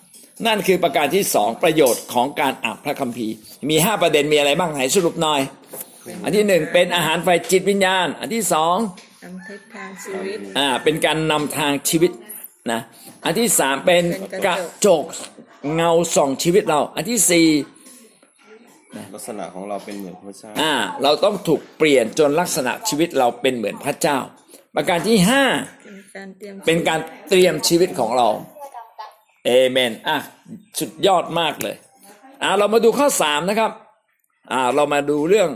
[0.46, 3.34] นั่นคือประการที่สองประโยชน์ของการอ่านพระคัมภีร์
[3.70, 5.40] มีห้าประเด็นมีอะไรบ้างไหนสรุปหน่อย
[6.24, 8.76] อันที่หนึ่งเป็นอาหารไฟจิตวิญญาณ อันที่สอง
[9.24, 12.12] นำทิศทางชีวิตอ่าเป็นการนำทางชีวิต
[12.72, 12.80] นะ
[13.24, 14.04] อันที่สามเป็น
[14.46, 15.04] กระจก
[15.74, 17.48] เงาส่องชีวิตเรา อันที่สี่
[19.14, 24.18] ลักษณะของเราเป็นเหมือนพระเจ้าอ่าเราต้องถูกเปลี่ยนจนลักษณะชีวิตเราเป็นเหมือนพระเจ้า
[24.74, 25.44] ประการที่ห้า
[25.86, 27.00] เป็นการเตรียมเป็นการ
[27.30, 28.28] เตรียมชีวิตของเรา
[29.44, 30.18] เอเมนอะ
[30.78, 31.76] สุดยอดมากเลย
[32.42, 33.72] อ่าเรามาดูข้อสามนะครับ
[34.52, 35.50] อ่าเรามาดูเรื่อง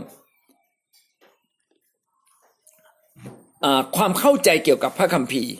[3.63, 5.53] อ่าความเข้าใจเกี่ยวกับพระคัมภีร์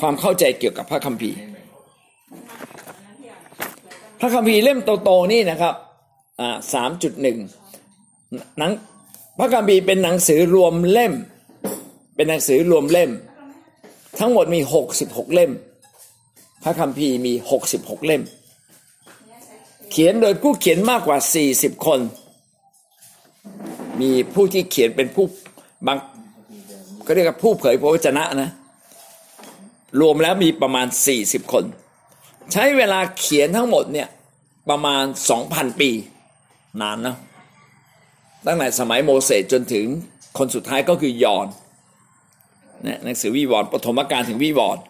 [0.00, 1.38] ความเข้าใจเกี่ยวกับพระคัมภีร์
[4.20, 5.74] พระคัมภีร์เล่มโตๆนี่นะครับ
[6.40, 7.38] อ่าสามจุดหนึ่ง
[8.58, 8.72] หนัง
[9.38, 11.14] พระคัมภีร์เป็นหนังสือรวมเล่ม
[12.16, 13.10] เป็นหนังสือรวมเล่ม
[14.18, 15.52] ทั้งหมดมีหกสิบหกเล่ม
[16.64, 18.22] พระคัมภีร์มีหกสิบหกเล่ม
[19.90, 21.18] เขียนโดยผู้เขียนมากกว่า
[21.52, 22.00] 40 คน
[24.00, 25.26] มีผู้ที่เขียนเป็นผู้
[25.86, 25.98] บาง
[27.06, 28.50] ก็เรียกว่าผู้เผยพระวจนะนะ
[30.00, 30.86] รวมแล้วมีประมาณ
[31.18, 31.64] 40 คน
[32.52, 34.08] ใช้เวลาเขียนทั้งหมดเนี่ย
[34.70, 35.04] ประมาณ
[35.42, 35.90] 2,000 ปี
[36.80, 37.16] นานนะ
[38.46, 39.86] ตั้งแต่สมัยโมเสสจนถึง
[40.38, 41.46] คนสุดท้ายก็คือยอน
[42.86, 44.82] นะหนังสือวิวรณ์ปฐมกาลถึงวิวรณ์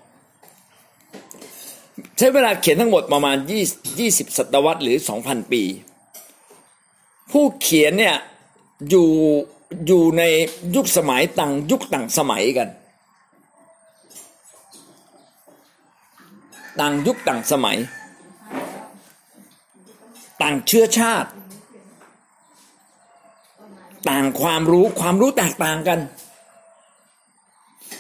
[2.19, 3.37] ใช้เวลาเขียนทั้งหมดประมาณ
[3.69, 5.63] 20 20 ศตวรรษหรือ 2,000 ปี
[7.31, 8.17] ผู้เขียนเนี่ย
[8.91, 9.09] อยู่
[9.87, 10.23] อยู่ใน
[10.75, 12.69] ยุคสมัยต่างยุคต่างสมัยกัน
[16.81, 17.79] ต่างยุคต่างสมัย
[20.43, 21.31] ต่างเชื้อชาติ
[24.11, 26.01] ต่างความรู้ความรู้แตกต่างกัน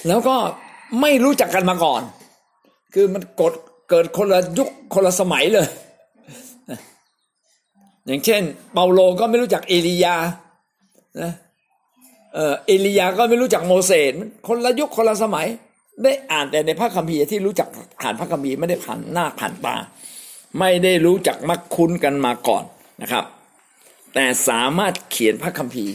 [0.09, 0.37] แล้วก็
[1.01, 2.03] ไม่รู้จักกันมาก่อน
[2.95, 3.53] คือมันกด
[3.91, 5.69] เกิดคนละยุคคนละสมัยเลย
[8.07, 8.43] อย่างเช่น
[8.73, 10.17] เปาโลก็ไม่รู้จักเอลียา
[11.23, 11.33] นะ
[12.35, 14.13] เออเอลียาก็ไม่รู้จักโมเสส
[14.49, 15.47] คนละยุคคนละสมัย
[16.03, 17.69] ได้อ่านแต่ในพระคัมภีร์ที่รู้จัก
[18.01, 19.77] ผ่านพระคัมภีร์ไม่ได้ผ่านหน้าผ่านตา
[20.59, 22.65] ไม่ได้รู้จักมักคุ้นกันมาก่อน
[23.03, 23.25] นะครับ
[24.15, 25.95] แต่สามารถเขียนพระคัมภีร์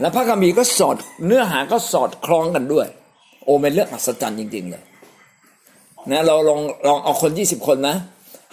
[0.00, 2.86] และพระคัมภีร์ก็สอดเนื้อหาก็สอดคล้องกันด้วย
[3.44, 4.82] โอเป็นเรื่องอัศจรรย์จริง ๆ เลย
[6.12, 7.96] นะเราลองลองเอาคนยี่สิบคนนะ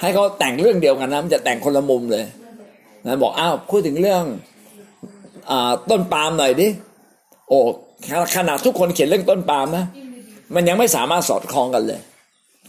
[0.02, 2.26] ให้เขาแต่งเรื่องเดียวกันนะมันจะแต่งคนละมุมเลย
[3.06, 4.24] นะบอกอ้าวพูดถึงเรื่อง
[5.50, 5.52] อ
[5.90, 6.68] ต้นปาล์มหน่อยดิ
[7.48, 7.60] โอ้
[8.36, 9.86] ขนาดทุกคนเขียนเรื่องต้นปาล์มนะ
[10.56, 12.00] มันยังไม่สามารถสอดคล้องกันเลย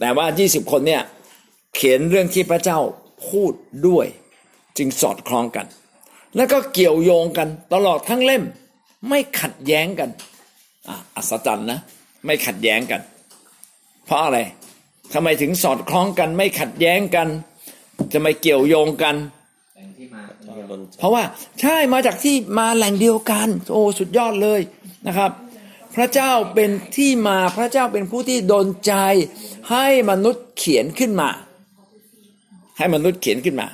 [0.00, 1.02] แต่ว่ายี่สิบคนเนี่ย
[1.74, 2.78] เขียนเรื่องที่พระเจ้า
[3.28, 3.52] พูด
[3.88, 4.06] ด้วย
[4.78, 5.66] จึงสอดคล้องกัน
[6.36, 8.42] แล้วก็เกี่ยวโยงกันตลอดทั้งเล่ม
[9.08, 10.10] ไม่ขัดแย้งกัน
[10.88, 11.78] อะอัศจรรย์นะ
[12.26, 13.00] ไม่ขัดแย้งกัน
[14.06, 14.38] เพราะอะไร
[15.12, 17.28] ทำไมถึงสอดคล้องกันไม่ขัดแย้งกัน
[18.12, 19.16] จะไม่เกี่ยวโยงกัน
[20.98, 21.22] เพราะว่า
[21.60, 24.60] ใช่มาจากที่มาแหล่งเดียวกัน โอ้สุดยอดเลย
[25.06, 25.30] นะครับ
[25.96, 28.92] พระเจ้าเป็นที่มาพระเจ้าเป็นผู้ที่ดนใจ
[29.70, 31.28] ให้มนุษย์เขียนขึ้นมา
[32.78, 33.68] ให้มนุษย์เขียนขึ้นมา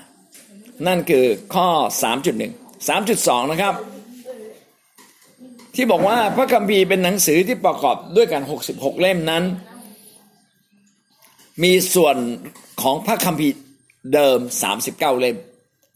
[0.87, 1.69] นั่นคือข้อ
[2.29, 3.75] 3.1 3.2 นะครับ
[5.75, 8.43] ที่บอกว่าพระคัมภีร์เป็นหนังสือที่ประกอบด้วยกัน
[8.73, 9.45] 66 เล่มนั้น
[11.63, 12.17] มีส่วน
[12.83, 13.55] ของพระคัมภีร์
[14.15, 14.39] เดิม
[14.77, 15.37] 39เล่ม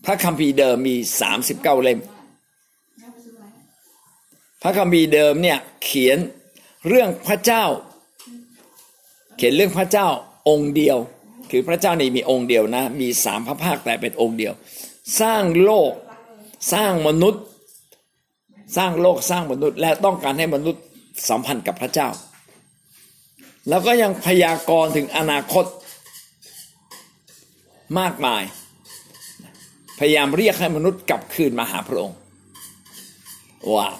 [0.07, 0.97] พระคัมภีร์เดิมมี
[1.38, 2.01] 39เล่ม
[4.62, 6.19] พระคัมภีร์เดิมเนี่ยเขียน
[6.88, 7.64] เรื่องพระเจ้า
[9.37, 10.09] เขียนเรื่องพระเจ้า
[10.49, 10.99] องค์เดียว
[11.51, 14.53] คือพระเจ้านี่มีองค์เดียวนะ มีสามพระภาคแต่เป็นองค์เดียว
[15.21, 15.92] สร้างโลก
[16.73, 17.42] สร้างมนุษย์
[18.77, 20.83] สร้างโลกสร้างมนุษย์ และต้องการให้มนุษย์
[21.29, 22.09] สัมพันธ์กับพระเจ้า
[23.69, 25.65] แล้วก็ยังพยากรณ์ถึงอนาคต
[27.99, 28.43] มากมาย
[29.99, 32.19] พยายามเรียกให้มนุษย์กลับคืนมาหาพระองค์
[33.75, 33.95] ว้าว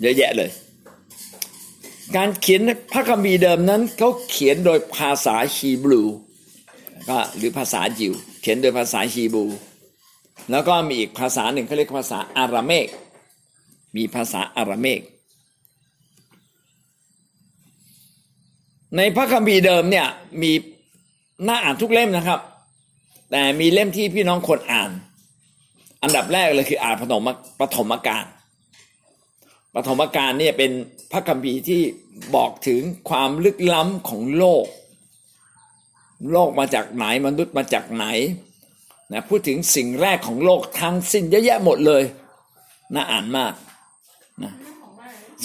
[0.00, 0.50] เยอะแยะเลย
[2.16, 2.60] การเขียน
[2.92, 6.02] พระคัมภีร์เดิมนั้นเขาเขียนโดยภาษาฮีบรู
[7.08, 9.44] ก็หรือภาษายิว เขียนโดยภาษาฮีบรู
[10.50, 12.88] แล้วก็มีอีกภาษาหนึ่งเขาเรียกภาษาอาราเมก
[13.96, 15.00] มีภาษาอาราเมก
[18.96, 20.06] ในพระคัมภีร์เดิมเนี่ย
[20.42, 20.52] มี
[21.44, 22.40] หน่าอ่านทุกเล่มนะครับ
[23.30, 24.90] แต่มีเล่มที่พี่น้องควรอ่าน
[26.02, 27.28] อันดับแรกเลยคืออ่านปฐม
[27.60, 28.24] ปฐมกาล
[29.74, 30.70] ปฐมกาลเนี่ยเป็น
[31.12, 31.80] พระคัมภีร์ที่
[32.36, 34.64] บอกถึงความลึกล้ำของโลก
[36.32, 38.04] โลกมาจากไหนมนุษย์มาจากไหน
[39.12, 42.02] นะพูดถึงสิ่งแรกของโลกทั้งสิ้นเยอะแยะหมดเลย
[42.94, 43.52] น่าอ่านมาก
[44.42, 44.52] นะ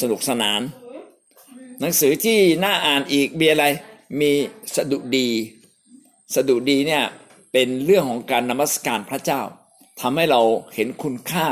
[0.01, 0.61] สนุกสนาน
[1.79, 3.65] หนังสือที่น่าอ่านอีกมีอะไร
[4.19, 4.31] มี
[4.75, 5.29] สดุดี
[6.35, 7.03] สดุดีเนี่ย
[7.51, 9.41] เป็นเรื่องของการนมัสการพระเจ้า
[10.01, 10.41] ทำให้เรา
[10.75, 11.47] เห็นคุณค่า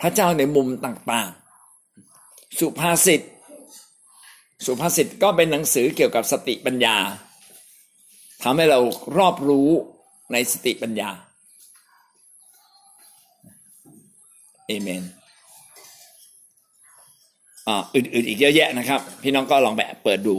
[0.00, 3.20] พระเจ้าในมุมต่างๆ สุภาษิต
[4.66, 6.96] สุภาษิตก็เป็นหนังสือเกี่ยวกับสติปัญญา
[8.42, 8.80] ทำให้เรา
[9.16, 9.68] รอบรู้
[10.32, 11.10] ในสติปัญญา
[14.66, 15.02] เอเมน
[17.70, 20.34] อ่าอื่นๆอีกเยอะแยะนะครับ พี่น้องก็ลองแบบเปิดดู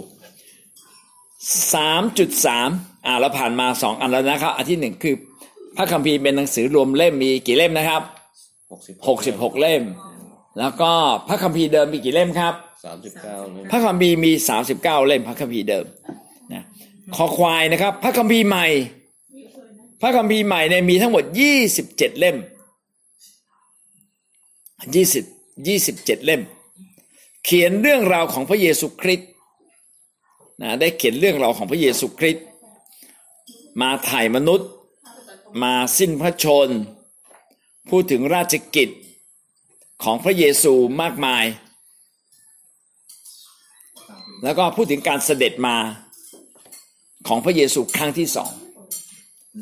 [1.74, 2.70] สามจุดสาม
[3.06, 5.15] อ่าเราผ่านมาสองอันแล้วนะครับ อันที่หนึ่งคือ
[5.78, 8.02] พระคัมภีร์เป็นหนังสือรวมเล่มมีกี่เล่มนะครับ
[8.72, 8.82] หก
[9.28, 9.84] สิบหกเล่ม
[10.60, 10.91] แล้วก็
[11.28, 12.54] พระคัมภีร์เดิมมีกี่เล่มครับ
[12.86, 15.86] สามสิบเก้าเลยพระคัมภีร์มีสามสิบเก้าเล่มพระคัมภีร์เดิม
[16.54, 16.63] นะ
[17.15, 18.67] คอควายนะครับ พระคัมภีร์ใหม่
[20.02, 22.38] พระคัมภีร์ใหม่เนี่ยมีทั้งหมดยี่สิบเจ็ดเล่ม
[24.96, 25.24] ยี่สิบ
[25.67, 26.41] ยี่สิบเจ็ดเล่ม
[27.45, 29.30] เขียนเรื่องราวของพระเยซูคริสต์
[30.62, 32.45] นะได้เขียนเรื่องราวของพระเยซูคริสต์
[33.82, 34.69] มาถ่ายมนุษย์
[35.63, 36.69] มาสิ้นพระชน
[37.89, 38.89] พูดถึงราชกิจ
[40.04, 41.45] ของพระเยซูมากมาย
[44.43, 45.75] แล้วก็พูดถึงการเสด็จมา
[47.27, 48.51] ของพระเยซูครั้งที่สอง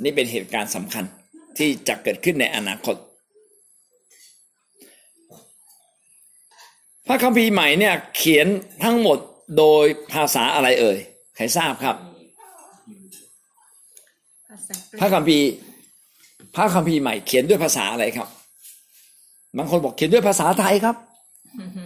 [0.04, 1.04] นี่เป็นเหตุการณ์สำคัญ
[1.58, 2.96] ที่จะเกิดขึ้นในอนาคต
[7.12, 8.48] พระคัมภีร์ใหม่เนี่ยเขียน
[8.84, 9.18] ทั้งหมด
[9.58, 10.98] โดยภาษาอะไรเอ่ย
[11.36, 11.96] ใครทราบครับ
[14.50, 15.48] ภาษากรีพระกคัมภีร์
[16.56, 18.28] พระคัมภีร์ใหม่เขียนด้วยภาษาอะไรครับ
[19.58, 20.96] บางคนบอกเขียนด้วยภาษาไทยครับ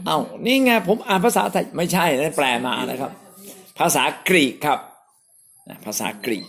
[0.05, 3.12] เอ้านี่ไงผมอ่านภาษาไทยไม่ใช่นั่นแปลมานะครับ
[3.79, 4.79] ภาษากรีกครับ
[5.69, 6.47] นะภาษากรีก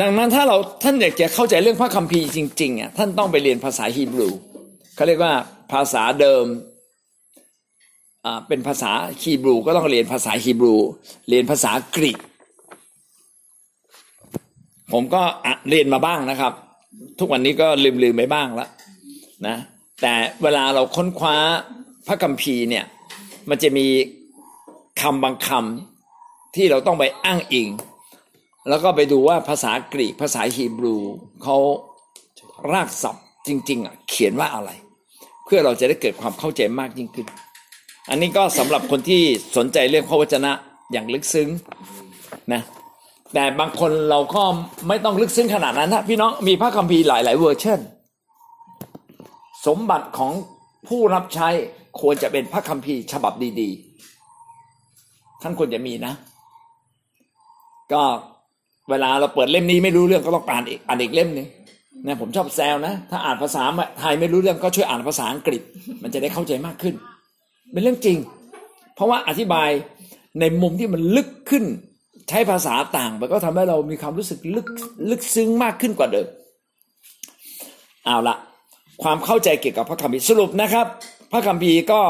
[0.00, 4.28] ดังนั้นถ้าเราท่านอยากจะเข้าใจเรื่องพระคัมภีร์จริงๆอะท่านต้องไปเรียนภาษาฮีบรู
[4.96, 5.34] เขาเรียกว่า
[5.72, 6.44] ภาษาเดิม
[8.24, 10.76] อ่าเป็นภาษาฮีบรูก็ต้องเรียนภาษาฮีบรู
[11.28, 12.18] เรียนภาษากรีก
[14.92, 15.22] ผมก็
[15.68, 16.52] เรียนมาบ้างนะครับ
[17.18, 18.70] ทุกวันนี้ก็ลืมลืมๆไปบ้างแล้ว
[19.46, 19.56] นะ
[20.02, 21.36] แต่เวลาเราค้นคว้า
[22.06, 22.84] พระคัมภีร์เนี่ย
[23.48, 23.86] มันจะมี
[25.00, 27.68] คำบางคำที่เราต้องไปอ้างอิง
[28.68, 30.96] แล้วก็ไปดูว่าภาษากรีกภาษาฮีบรู
[31.42, 31.56] เขา
[32.72, 34.70] รากศัพท์จริงๆอะเขียนว่าอะไร
[35.48, 37.26] เพื่อเราจะได้เกิดความเข้าใจมากยิ่งขึ้น
[38.10, 39.22] อันนี้ก็สำหรับคนที่
[39.56, 40.52] สนใจเรื่องพระวจนะ
[40.92, 41.48] อย่างลึกซึ้ง
[42.52, 42.62] นะ
[43.34, 44.42] แต่บางคนเราก็
[44.88, 47.78] ไม่ต้องลึกซึ้งขนาดนั้นนะพี่น้องมีพระคัมภีร์หลาย ๆ เวอร์ชัน
[49.66, 50.32] สมบัติของ
[50.88, 51.48] ผู้รับใช้
[52.00, 56.14] ควรจะเป็นพระคัมภีร์ฉบับดีๆ ท่านควรจะมีนะ
[57.92, 58.02] ก็
[58.90, 61.46] เวลาเราเปิดเล่มนี้ไม่รู้เรื่องก็ต้องอ่านอีกอ่านอีกเล่มหนึง
[62.06, 63.62] นะผมชอบแซวนะ ถ้าอ่านภาษา
[63.98, 65.62] ไทยไม่รู้เรื่องก็ช่วยอ่านภาษาอังกฤษ
[66.02, 66.94] มันจะได้เข้าใจมากขึ้น
[67.72, 68.16] เป็นเรื่องจริง
[68.94, 69.70] เพราะว่าอธิบาย
[70.40, 71.64] ในมุมที่มันลึกขึ้น
[72.28, 74.66] ใช้ภาษาต่างมันก็ทำให้เรามีความรู้สึกลึก
[75.10, 76.26] ลึกซึ้งมากขึ้นกว่าเดิม
[78.04, 78.36] เอาละ
[79.02, 80.86] ความเข้าใจเกี่ยวกับพระคัมภีร์สรุปนะครับ
[81.32, 82.00] พระคัมภีร์ก็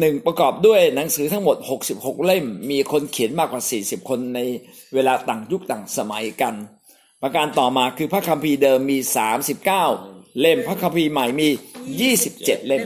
[0.00, 1.56] หนึ่งประกอบด้วยหนังสือทั้งหมด
[1.90, 4.40] 66 เล่ม มีคนเขียนมากกว่า 40 คนใน
[4.94, 6.54] เวลาต่างยุคต่างสมัยกัน
[7.26, 8.98] ประการต่อมาคือพระคัมภีร์เดิมมี
[9.68, 11.48] 39 เล่มพระคัมภีร์ใหม่มี
[12.08, 12.84] 27 เล่ม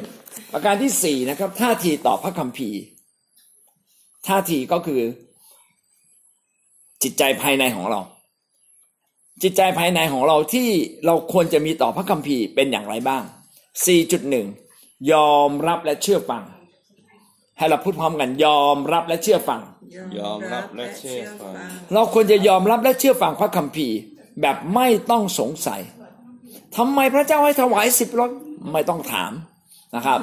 [0.53, 2.79] ประการที่สี่นะครับท่าทีต่อพระคัมภีร์
[4.29, 5.01] ท่าทีก็คือ
[7.03, 8.01] จิตใจภายในของเรา
[9.43, 10.69] จิตใจภายในของเราที่
[11.07, 13.23] เราควรจะมีต่อพระคัมภีร์เป็นอย่างไรบ้าง
[13.97, 16.43] 4.1 ยอมรับและเชื่อฟัง
[17.59, 19.61] ให้เราพูดพร้อมกันยอมรับและเชื่อฟัง
[20.19, 21.53] ยอมรับและเชื่อฟัง
[21.93, 23.99] เราควรจะยอมรับและเชื่อฟังพระคัมภีร์
[24.41, 25.81] แบบไม่ต้องสงสัย
[26.77, 28.31] ทำไมพระเจ้าให้ถวายสิบรถ
[28.73, 29.33] ไม่ต้องถาม
[29.97, 30.21] นะครับ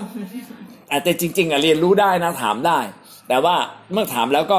[1.04, 2.80] แต่จริงๆอะเรียนรู้ได้นะถามได้
[3.28, 3.56] แต่ว่า
[3.93, 4.58] เมื่อถามแล้วก็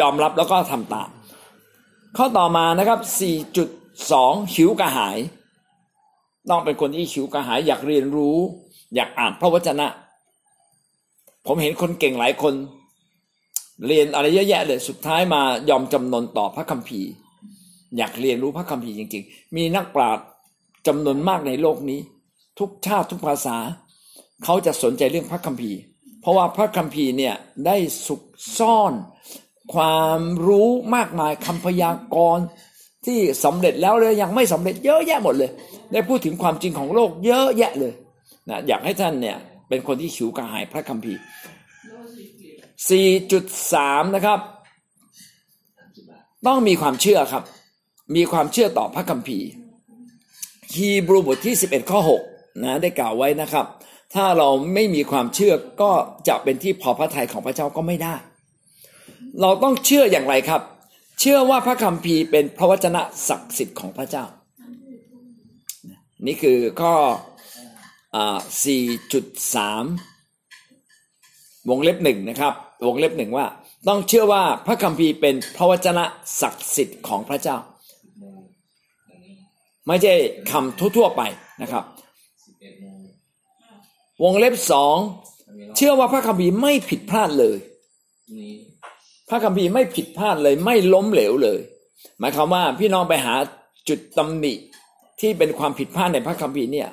[0.00, 1.08] ยอมรับแล้วก็ทำตาม
[2.16, 3.00] ข้อต่อมานะครับ
[3.76, 5.16] 4.2 หิวกระหาย
[6.50, 8.36] ต้องเป็นคนที่หิวกระหาย อยากเรียนรู้
[8.94, 9.86] อยากอ่านพระวจนะ
[11.46, 12.54] ผมเห็นคนเก่งหลายคน
[13.86, 17.10] เรียนอะไรเยอะแยะเลยสุดท้ายมายอมจำนนต่อพระคัมภีร์
[17.98, 20.26] อยากเรียนรู้พระคัมภีร์จริง ๆ มีนักปราชญ์
[20.86, 22.00] จำนวนมากในโลกนี้
[22.58, 23.56] ทุกชาติทุกภาษา
[24.44, 25.78] เขาจะสนใจเรื่องพระคัมภีร์
[26.20, 27.34] เพราะว่าพระคัมภีร์เนี่ย
[27.66, 28.22] ได้สุก
[28.58, 28.92] ซ่อน
[29.74, 32.44] ความรู้มากมายคำพยากรณ์
[33.06, 35.50] ที่สำเร็จแล้วเลยยังไม่สำเร็จเยอะแยะหมดเลย
[35.92, 37.92] ได้พูดถึงความจริงของโลกเยอะแยะเลย
[38.48, 39.36] นะอยากให้ท่านเนี่ย
[39.68, 41.20] เป็นคนที่หิวกระหายพระคัมภีร์
[42.88, 44.38] 4.3 นะครับ
[46.46, 47.42] ต้องมีความเชื่อครับ
[48.14, 49.48] มีความเชื่อต่อพระคัมภีร์
[50.74, 52.00] ฮีบรูบทที่ 11 ข้อ
[52.32, 53.66] 6นะได้กล่าวไว้นะครับ
[54.14, 55.90] ถ้าเราไม่มีความเชื่อก็
[56.28, 58.14] จะเป็นที่พอพระทัยของพระเจ้าก็ไม่ได้
[59.40, 60.62] เราต้องเชื่ออย่างไรครับ
[61.20, 64.24] เชื่อว่าพระคัมภีร์เป็นพระวจนะศักดิ์สิทธิ์ของพระเจ้า
[66.26, 66.94] นี่คือข้อ
[68.16, 68.38] อ่า
[70.44, 72.52] 4.3 วงเล็บหนึ่งนะครับ
[72.86, 73.46] วงเล็บหนึ่งว่า
[73.88, 76.04] ต้องเชื่อว่าพระคัมภีร์เป็นพระวจนะ
[76.40, 77.56] ศักดิ์สิทธิ์ของพระเจ้า
[79.86, 80.12] ไม่ใช่
[80.50, 81.22] คำทั่วๆไป
[81.62, 81.84] นะครับ
[84.22, 84.96] วงเล็บสอง
[85.76, 87.58] เชื่อว่าพระคัมภีร์ไม่ผิดพลาดเลย
[89.28, 91.60] พระคัมภีร์ไม่ผิดพลาดเลย ไม่ล้มเหลวเลย
[92.18, 93.34] หมายความว่าพี่น้องไปหา
[93.88, 94.54] จุดตำหนิ
[95.20, 96.88] ที่เป็นความผิดพลาดในพระคัมภีร์เนี่ย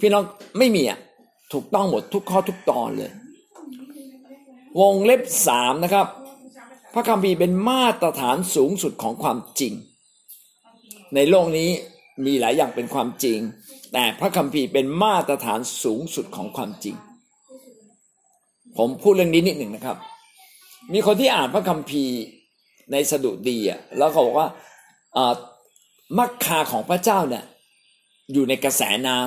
[0.00, 0.22] พี่น้อง
[0.58, 0.98] ไม่มีอะ
[1.52, 3.12] ถูกต้องหมดทุกข้อทุกตอนเลย
[4.80, 6.06] วงเล็บสามนะครับ
[6.94, 9.72] พระคัมภีร์เป็นมาตรฐานสูงสุดของความจริง
[11.14, 11.70] ในโลกนี้
[12.26, 13.38] มีหลายอย่างเป็นความจริง
[13.92, 16.96] แต่พระคัมภีร์เป็นมาตรฐานสูงสุดของความจริง
[18.78, 19.96] ผมพูดเรื่องนี้นิดหนึ่งนะครับ
[20.92, 22.16] มีคนที่อ่านพระคัมภีร์
[22.92, 24.48] ในสดุดีอะแล้วเขาบอกว่า
[25.16, 25.34] อ่อ
[26.18, 27.44] มักคาของพระเจ้าเนี่ย
[28.32, 29.18] อยู่ในกระแสน้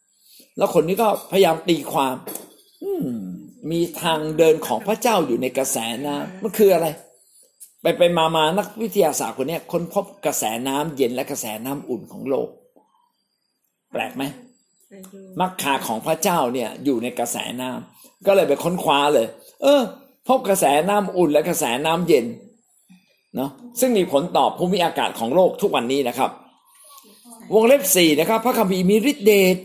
[0.00, 2.14] ำแล้วคนนี้ก็พยายามตีความ
[2.84, 3.08] อืม
[3.70, 6.86] มีทางเดินของพระเจ้าอยู่ในกระแสน้ำมันคืออะไร
[7.86, 12.48] ไปไปมามานักวิทยาศาสตร์คนเนี้ยค้นพบกระแสน้ำเย็นและกระแสน้ำอุ่นของโลก
[13.92, 14.22] แปลกไหม
[14.88, 19.26] ไปดูมักคาของพระเจ้าเนี่ยอยู่ในกระแสน้ำก็เลยไปค้นคว้าเลย
[19.62, 19.82] เออ
[20.28, 22.26] พบกระแสน้ำอุ่นและกระแสน้ำเย็น
[23.36, 26.30] เนาะซึ่งมีผลต่อภูมิอากาศของโลกทุกวันนี้นะครับ
[27.54, 29.56] วงเล็บสี่นะครับ พระคัมภีร์มีฤทธิเดช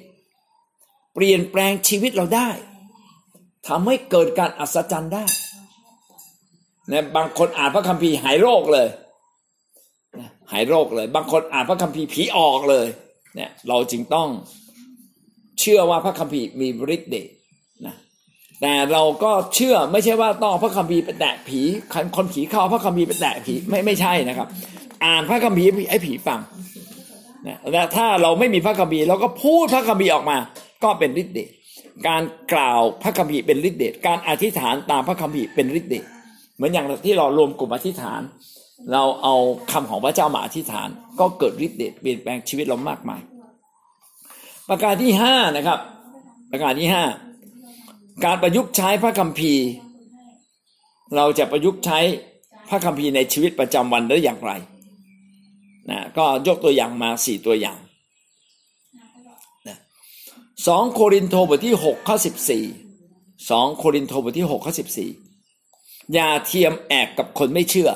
[1.14, 2.50] เปลี่ยนแปลงชีวิตเราได้
[3.68, 5.26] ทำให้เกิดการอัศจรรย์ได้
[6.89, 8.88] นะบางคนอ่านพระคัมภีร์หายโรคเลย
[10.52, 12.88] หายโรคเลย บางคนอ่านพระคัมภีร์ผีออกเลย
[13.36, 14.28] เนี่ย เราจึงต้อง
[15.60, 17.28] เชื่อว่าพระคัมภีร์มีฤทธิ์เดช
[17.86, 17.96] นะ
[18.62, 21.60] แต่เราก็เชื่อไม่ใช่ว่าต้องพระคัมภีร์ไปแตะผี
[21.94, 24.48] คนคนผีเข้าพระคัมภีร์ไปแตะผีไม่ไม่ใช่นะครับ
[25.06, 26.39] อ่านพระคัมภีร์ให้ผีฟัง
[27.48, 30.38] นะและถ้าเราไม่มีพระคัมภีร์เราก็พูดพระคัมภีร์ออกมา
[30.84, 31.50] ก็เป็นฤทธิ์เดช
[32.08, 36.06] การกล่าวพระคัมภีร์เป็นฤทธิ์เดชการอธิษฐานตามพระคัมภีร์เป็นฤทธิ์เดช
[36.62, 38.21] มือนอย่างที่เรารวมกลุ่มอธิษฐาน
[38.91, 39.36] เราเอา
[39.71, 43.21] คำของพระเจ้ามาอธิษฐาน ก็เกิดฤทธิ์เดชเปลี่ยนแปลงชีวิตเรามากมาย
[44.69, 45.80] ประการที่ห้านะครับ
[46.52, 47.04] ประการที่ห้า
[48.26, 49.65] การประยุกต์ใช้พระคัมภีร์
[51.15, 52.00] เราจะประยุกต์ใช้
[52.69, 54.52] พระคัมภีร์ในชีวิตประจำวันได้อย่างไร
[55.89, 57.80] นะก็ยกตัวอย่างมาสี่ตัวอย่าง
[59.67, 59.78] นะ
[60.67, 62.65] สองโครินโตบทที่หกข้อสิบสี่
[63.50, 65.10] สองโครินโตบทที่หกข้อสิบสี่
[66.14, 67.90] อย่าเทียมแอกกับคนไม่เชื่อ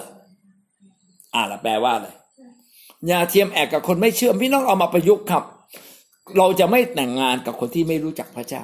[1.33, 2.07] อ่าละแปลว่าอะไร
[3.07, 5.43] อย่าเทียมแอกกับคนไม่เชื่อพี่น้องเอามาประยุกต์ครับ
[6.37, 8.63] เราจะไม่แต่งงานกับคนที่ไม่รู้จักพระเจ้า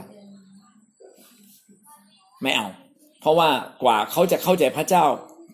[2.41, 2.67] ไม่เอา
[3.19, 3.49] เพราะว่า
[3.83, 5.03] กว่าเขาจะเข้าใจพระเจ้า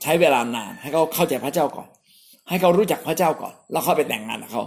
[0.02, 1.88] ใช้เวลานาน ให้เขาเข้าใจพระเจ้าก่อน
[2.50, 4.64] ให้เขารู้จักพระเจ้าก่อน แล้วเขาไปแต่งงานกับเขา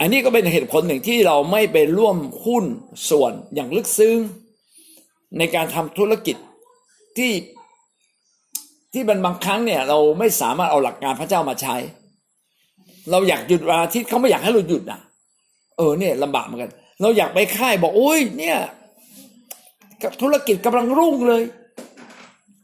[0.00, 2.64] อันนี้ก็เป็นเหตุผลหนึ่งที่เราไม่ไปร่วมหุ้น
[3.10, 4.16] ส่วนอย่างลึกซึ้ง
[5.38, 6.36] ในการทำธุรกิจ
[7.16, 7.32] ที่
[8.92, 11.76] ที่มันบางครั้งเนี่ย เราไม่สามารถเอาหลักการพระเจ้ามาใช้
[13.10, 15.00] เราอยากหยุดวันอาทิตย์เขาไม่อยากให้เราหยุดนะ
[15.76, 16.70] เออเนี่ยลำบากเหมือนกัน
[17.02, 18.58] เราอยากไปค่ายบอกโอ้ยเนี่ย
[20.22, 21.42] ธุรกิจกำลังรุ่งเลย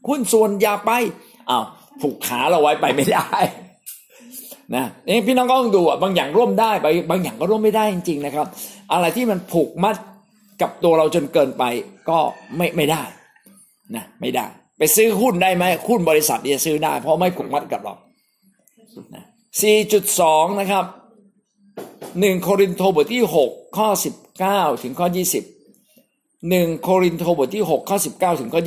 [0.09, 0.90] หุ้นส่วนอย่าไป
[1.50, 1.64] อ้าว
[2.00, 3.28] ผูกขาเราไว้ไปไม่ได้
[4.74, 6.70] นะนี่พี่น้องก็ต้องดูอะบางอย่างร่วมได้
[7.11, 8.46] บางอย่างก็ร่วมไม่ได้จริง ๆ นะครับ
[8.92, 9.96] อะไรที่มันผูกมัด
[10.61, 11.64] กับตัวเราจนเกินไป
[12.09, 12.18] ก็
[12.57, 13.03] ไม่ไม่ได้
[13.94, 14.46] นะไม่ได้
[14.79, 17.94] ไปซื้อหุ้นได้ไหมหุ้นบริษัทเนี่ยซื้อได้ เพราะไม่ผูกมัดกับเรา
[19.14, 19.25] นะ
[19.90, 20.85] 4.2 นะครับ
[21.81, 23.88] 1 โครินโตบทที่ 6 ข้อ
[24.37, 25.07] 19 ถึงข้อ
[25.94, 28.62] 20 1 โครินโตบทที่ 6 ข้อ 19 ถึงข้อ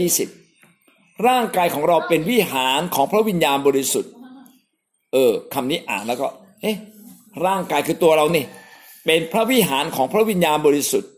[0.60, 4.12] 20 ร่างกายของเราเป็นวิหารของพระวิญญาณบริสุทธิ์
[5.14, 6.28] เออคำนี้อ่านแล้วก็
[6.62, 6.78] เอ๊ะ
[7.46, 8.46] ร่างกายคือตัวเรานี่
[9.06, 11.12] เป็นพระวิหารของพระวิญญาณบริสุทธิ์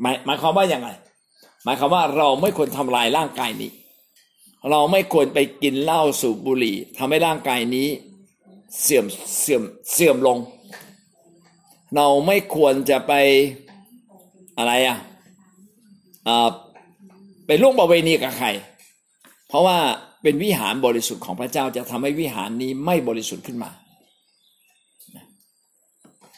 [0.00, 0.90] หมายหมายความว่าอย่างไร
[1.64, 3.70] หมายความว่าเราไม่ควรทำลายร่างกายนี้
[4.70, 7.88] เราไม่ควรไปกินเหล้าสูบบุหรี่ทำให้ร่างกายนี้
[8.82, 9.04] เสื่อม
[9.40, 10.38] เสื่อมเสื่อมลง
[11.96, 13.12] เราไม่ควรจะไป
[14.58, 14.98] อะไรอะ
[16.28, 16.48] อ่า
[17.46, 18.48] ไปล่วงประเวณีกับใคร
[19.48, 19.78] เพราะว่า
[20.22, 23.70] เป็นวิหารบริสุทธิ์ของพระเจ้าจะทำให้วิหารนี้ไม่บริสุทธิ์ขึ้นมา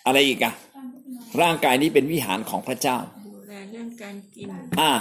[0.07, 0.53] อะไรอีกอะ
[1.43, 2.97] ร่างกายนี้เป็นวิหารของพระเจ้า
[3.81, 4.49] รื่องการกิน
[4.81, 4.93] อ่า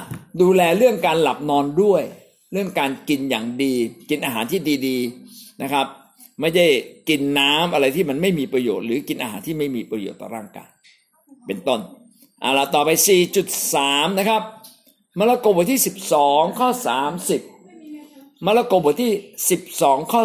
[0.42, 2.04] ดูแลเรื่องการหลับนอนด้วย
[2.54, 3.74] เรื่องการกินอย่างดี
[4.10, 5.86] กินอาหารที่ดีๆนะครับ
[6.39, 6.68] ไม่ใช่
[7.10, 10.70] กินน้ำอะไรที่มันไม่มีประโยชน์ หรือกินอาหารที่ไม่มีประโยชน์ต่อร่างกาย
[11.46, 11.80] เป็นต้น
[12.42, 12.89] เอาละต่อไป
[13.56, 14.42] 4.3 นะครับ
[15.20, 15.82] มาระโกบทที่
[16.18, 16.70] 12 ข้อ
[17.58, 19.13] 30มาระโกบทที่
[19.62, 20.22] 12 ข้อ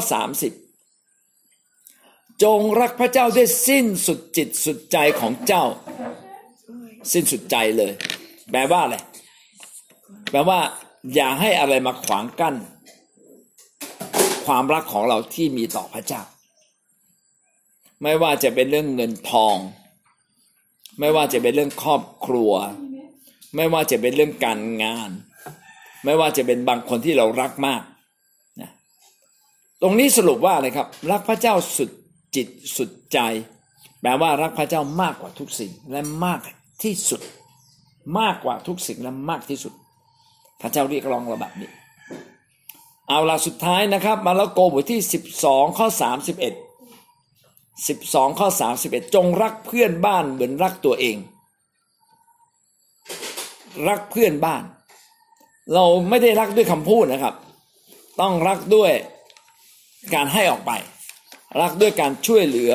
[1.20, 5.64] 30 จงรักพระเจ้าด้วยสิ้นสุดจิตสุดใจของเจ้า
[7.12, 7.92] สิ้นสุดใจเลย
[8.50, 8.96] แปลว่าอะไร
[10.30, 10.58] แปลว่า
[11.14, 12.54] อย่าให้อะไรมาขวางกั้น
[14.46, 16.22] ความรักของเราที่มีต่อพระเจ้า
[18.02, 19.56] ไม่ว่าจะเป็นเรื่องเงินทอง
[21.00, 22.52] ไม่ว่าจะเป็นเรื่องครอบครัว
[23.56, 25.10] ไม่ว่าจะเป็นเรื่องการงาน
[26.04, 27.82] ไม่ว่าจะเป็นบางคนที่เรารักมาก
[28.60, 28.70] นะ
[29.82, 31.90] ตรงนี้สรุปว่าอะไรครับ รักพระเจ้าสุด
[32.34, 33.18] จิตสุดใจ
[34.00, 36.40] แปลว่ารักพระเจ้ามากกว่าทุกสิ่งและมาก
[36.82, 37.20] ที่สุด
[38.18, 39.72] มากกว่าทุกสิ่งและมากที่สุด
[40.60, 41.70] พระเจ้าเรียกร้องเราแบบนี้
[43.08, 45.00] เอาละสุดท้ายนะครับ มาระโกบทที่
[45.40, 45.86] 12 ข้อ
[47.02, 48.48] 31 12 ข้อ
[48.80, 51.16] 31 จงรักเพื่อนบ้านเหมือนรักตัวเอง
[53.88, 54.62] รักเพื่อนบ้าน
[55.74, 57.34] เราไม่ได้รักด้วยคำพูดนะครับ
[58.20, 58.92] ต้องรักด้วย
[60.14, 60.72] การให้ออกไป
[61.60, 62.72] รักด้วยการช่วยเหลือ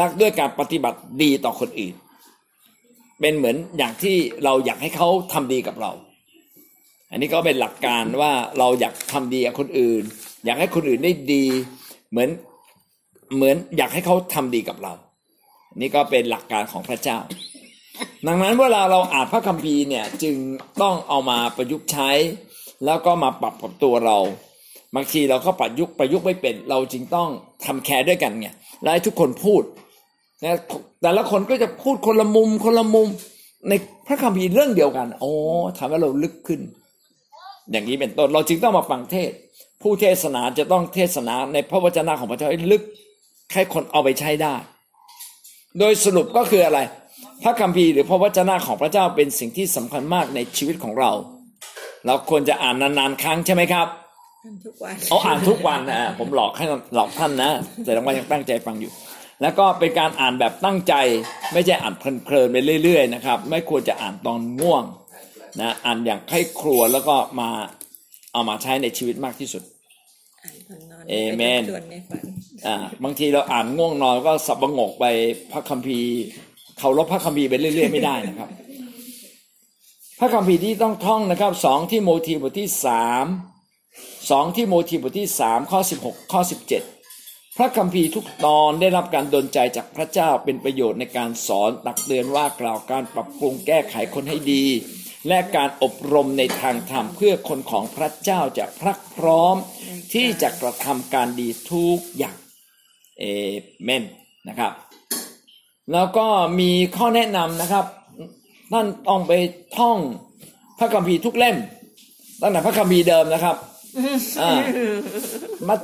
[0.00, 1.94] รักด้วยการปฏิบัติดีต่อคนอื่น
[3.20, 5.92] เป็นเหมือนอย่างที่เราอยากให้เขาทำดีกับเรา
[7.10, 10.02] อันนี้ก็เป็นหลักการว่าเราอยากทำดีกับคนอื่น
[10.44, 11.44] อยากให้คนอื่นได้ดี
[12.10, 12.30] เหมือน
[13.36, 14.92] เหมือนอยากให้เขาทำดีกับเรา
[15.80, 17.18] นี่ก็เป็นหลักการของพระเจ้า
[18.26, 20.36] ดังนั้นเวลาเราอ่านพระคัมภีร์เนี่ยจึง
[20.82, 22.10] ต้องเอามาประยุกต์ใช้
[22.84, 24.18] แล้วก็มาปรับกับตัวเรา
[24.94, 27.28] บางทีเราก็ประยุกต์ประยุกต์ไม่เป็น เราจึงต้อง
[27.66, 28.48] ทำแคร์ด้วยกันไง
[28.82, 29.62] และให้ทุกคนพูด
[30.44, 30.58] นะ
[31.02, 33.08] แต่ละคนก็จะพูดคนละมุมคนละมุม
[33.68, 33.72] ใน
[34.06, 35.32] พระคัมภีร์เรื่องเดียวกันโอ้
[35.78, 36.60] ทำให้เราลึกขึ้น
[37.70, 39.36] อย่างนี้เป็นต้นเราจึงต้องมาฟังเทศน์
[39.82, 42.82] ผู้เทศนาจะต้องเทศนาในพระวจนะของพระเจ้าให้ลึก
[43.54, 44.54] ให้คนเอาไปใช้ได้
[45.78, 46.78] โดยสรุปก็คืออะไร
[47.42, 51.10] พระคัมภีร์หรือพระวจนะของพระเจ้าเป็นสิ่งที่สำคัญมากในชีวิตของเรา
[52.06, 53.88] เราควรจะอ่านนานๆครั้งใช่ไหมครับ
[54.44, 56.64] อ่านทุกวันเอาอ่านทุกวันนะผมหลอกให้
[56.94, 57.50] หลอกท่านนะ
[57.84, 58.92] แต่ละวันยังตั้งใจฟังอยู่
[59.42, 60.94] แล้วก็เป็นการอ่านแบบตั้งใจ
[61.52, 64.84] ไม่ใช่อ่านเพลินๆไปเรื่อยๆนะครับ ไม่ควรจะอ่านตอนง่วง
[65.60, 67.48] นะอ่านอย่างใคร่ครัวแล้วก็มา
[68.32, 69.62] เอามาใช้ในชีวิตมากที่สุด
[70.42, 72.22] อ่านก่อนนอนเอเมนไปทบทวนในฝัน
[72.66, 75.04] อ่าบางทีเราอ่านง่วงนอนก็สับประงกไป
[75.52, 76.10] พระคัมภีร์
[76.78, 78.50] เคารพพระคัมภีร์ไปเรื่อยๆไม่ได้นะครับ
[80.20, 83.24] พระคัมภีร์ที่ต้องท่องนะครับสองที่โมธีบทที่สาม
[84.30, 86.82] สองที่โมธีบทที่สามข้อสิบหกข้อสิบเจ็ด
[87.56, 94.64] พระคัมภีร์ทุกตอนได้รับการดลใจจากพระเจ้าเป็นประโยชน์ในการสอนตักเตือนว่ากล่าวการปรับปรุงแก้ไขคนให้ดี
[95.28, 99.56] และการอบรมในทางธรรมเพื่อคนของพระเจ้าจะพรักพร้อม
[100.14, 102.36] ที่จะกระทำการดีทุกอย่าง
[103.18, 103.24] เอ
[103.82, 104.04] เมน
[104.48, 104.72] นะครับ
[105.92, 106.26] แล้วก็
[106.60, 107.84] มีข้อแนะนำนะครับ
[108.72, 109.32] ท่านต้องไป
[109.78, 109.98] ท่อง
[110.78, 111.56] พระคัมภีร์ทุกเล่ม
[112.40, 113.56] ตั้งแต่พระคัมภีร์เดิมนะครับ
[114.40, 114.60] อ่า
[115.68, 115.80] มัท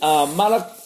[0.00, 0.79] เอ่อมาละเอ่อ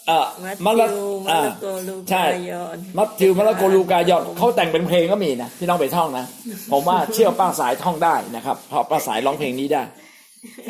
[0.44, 6.26] มัมาทละธิวมาอ่าระโกลูใช่กายอนมัทธิวมาระโกลูกายอดเขาแต่งเป็นเพลงก็มีนะที่ต้องไปท่องนะ
[6.72, 9.82] ผมว่าเชื่อป้าสายท่องได้นะครับเพราะป้าสายร้องเพลงนี้ได้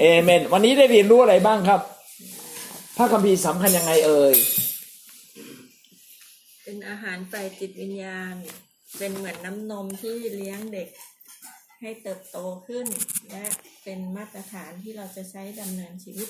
[0.01, 1.81] เอเมน วันนี้ได้เรียนรู้อะไรบ้างครับ
[2.97, 4.35] พระคัมภีร์สำคัญยังไงเอ่ย
[6.65, 8.35] เป็นอาหารฝ่ายจิตวิญญาณ
[8.99, 10.89] เป็นเหมือนน้ำนมที่เลี้ยงเด็ก
[11.81, 12.87] ให้เติบโตขึ้น
[13.31, 13.45] และ
[13.85, 16.29] เป็นมาตรฐานที่เราจะใช้ดำเนินชีวิต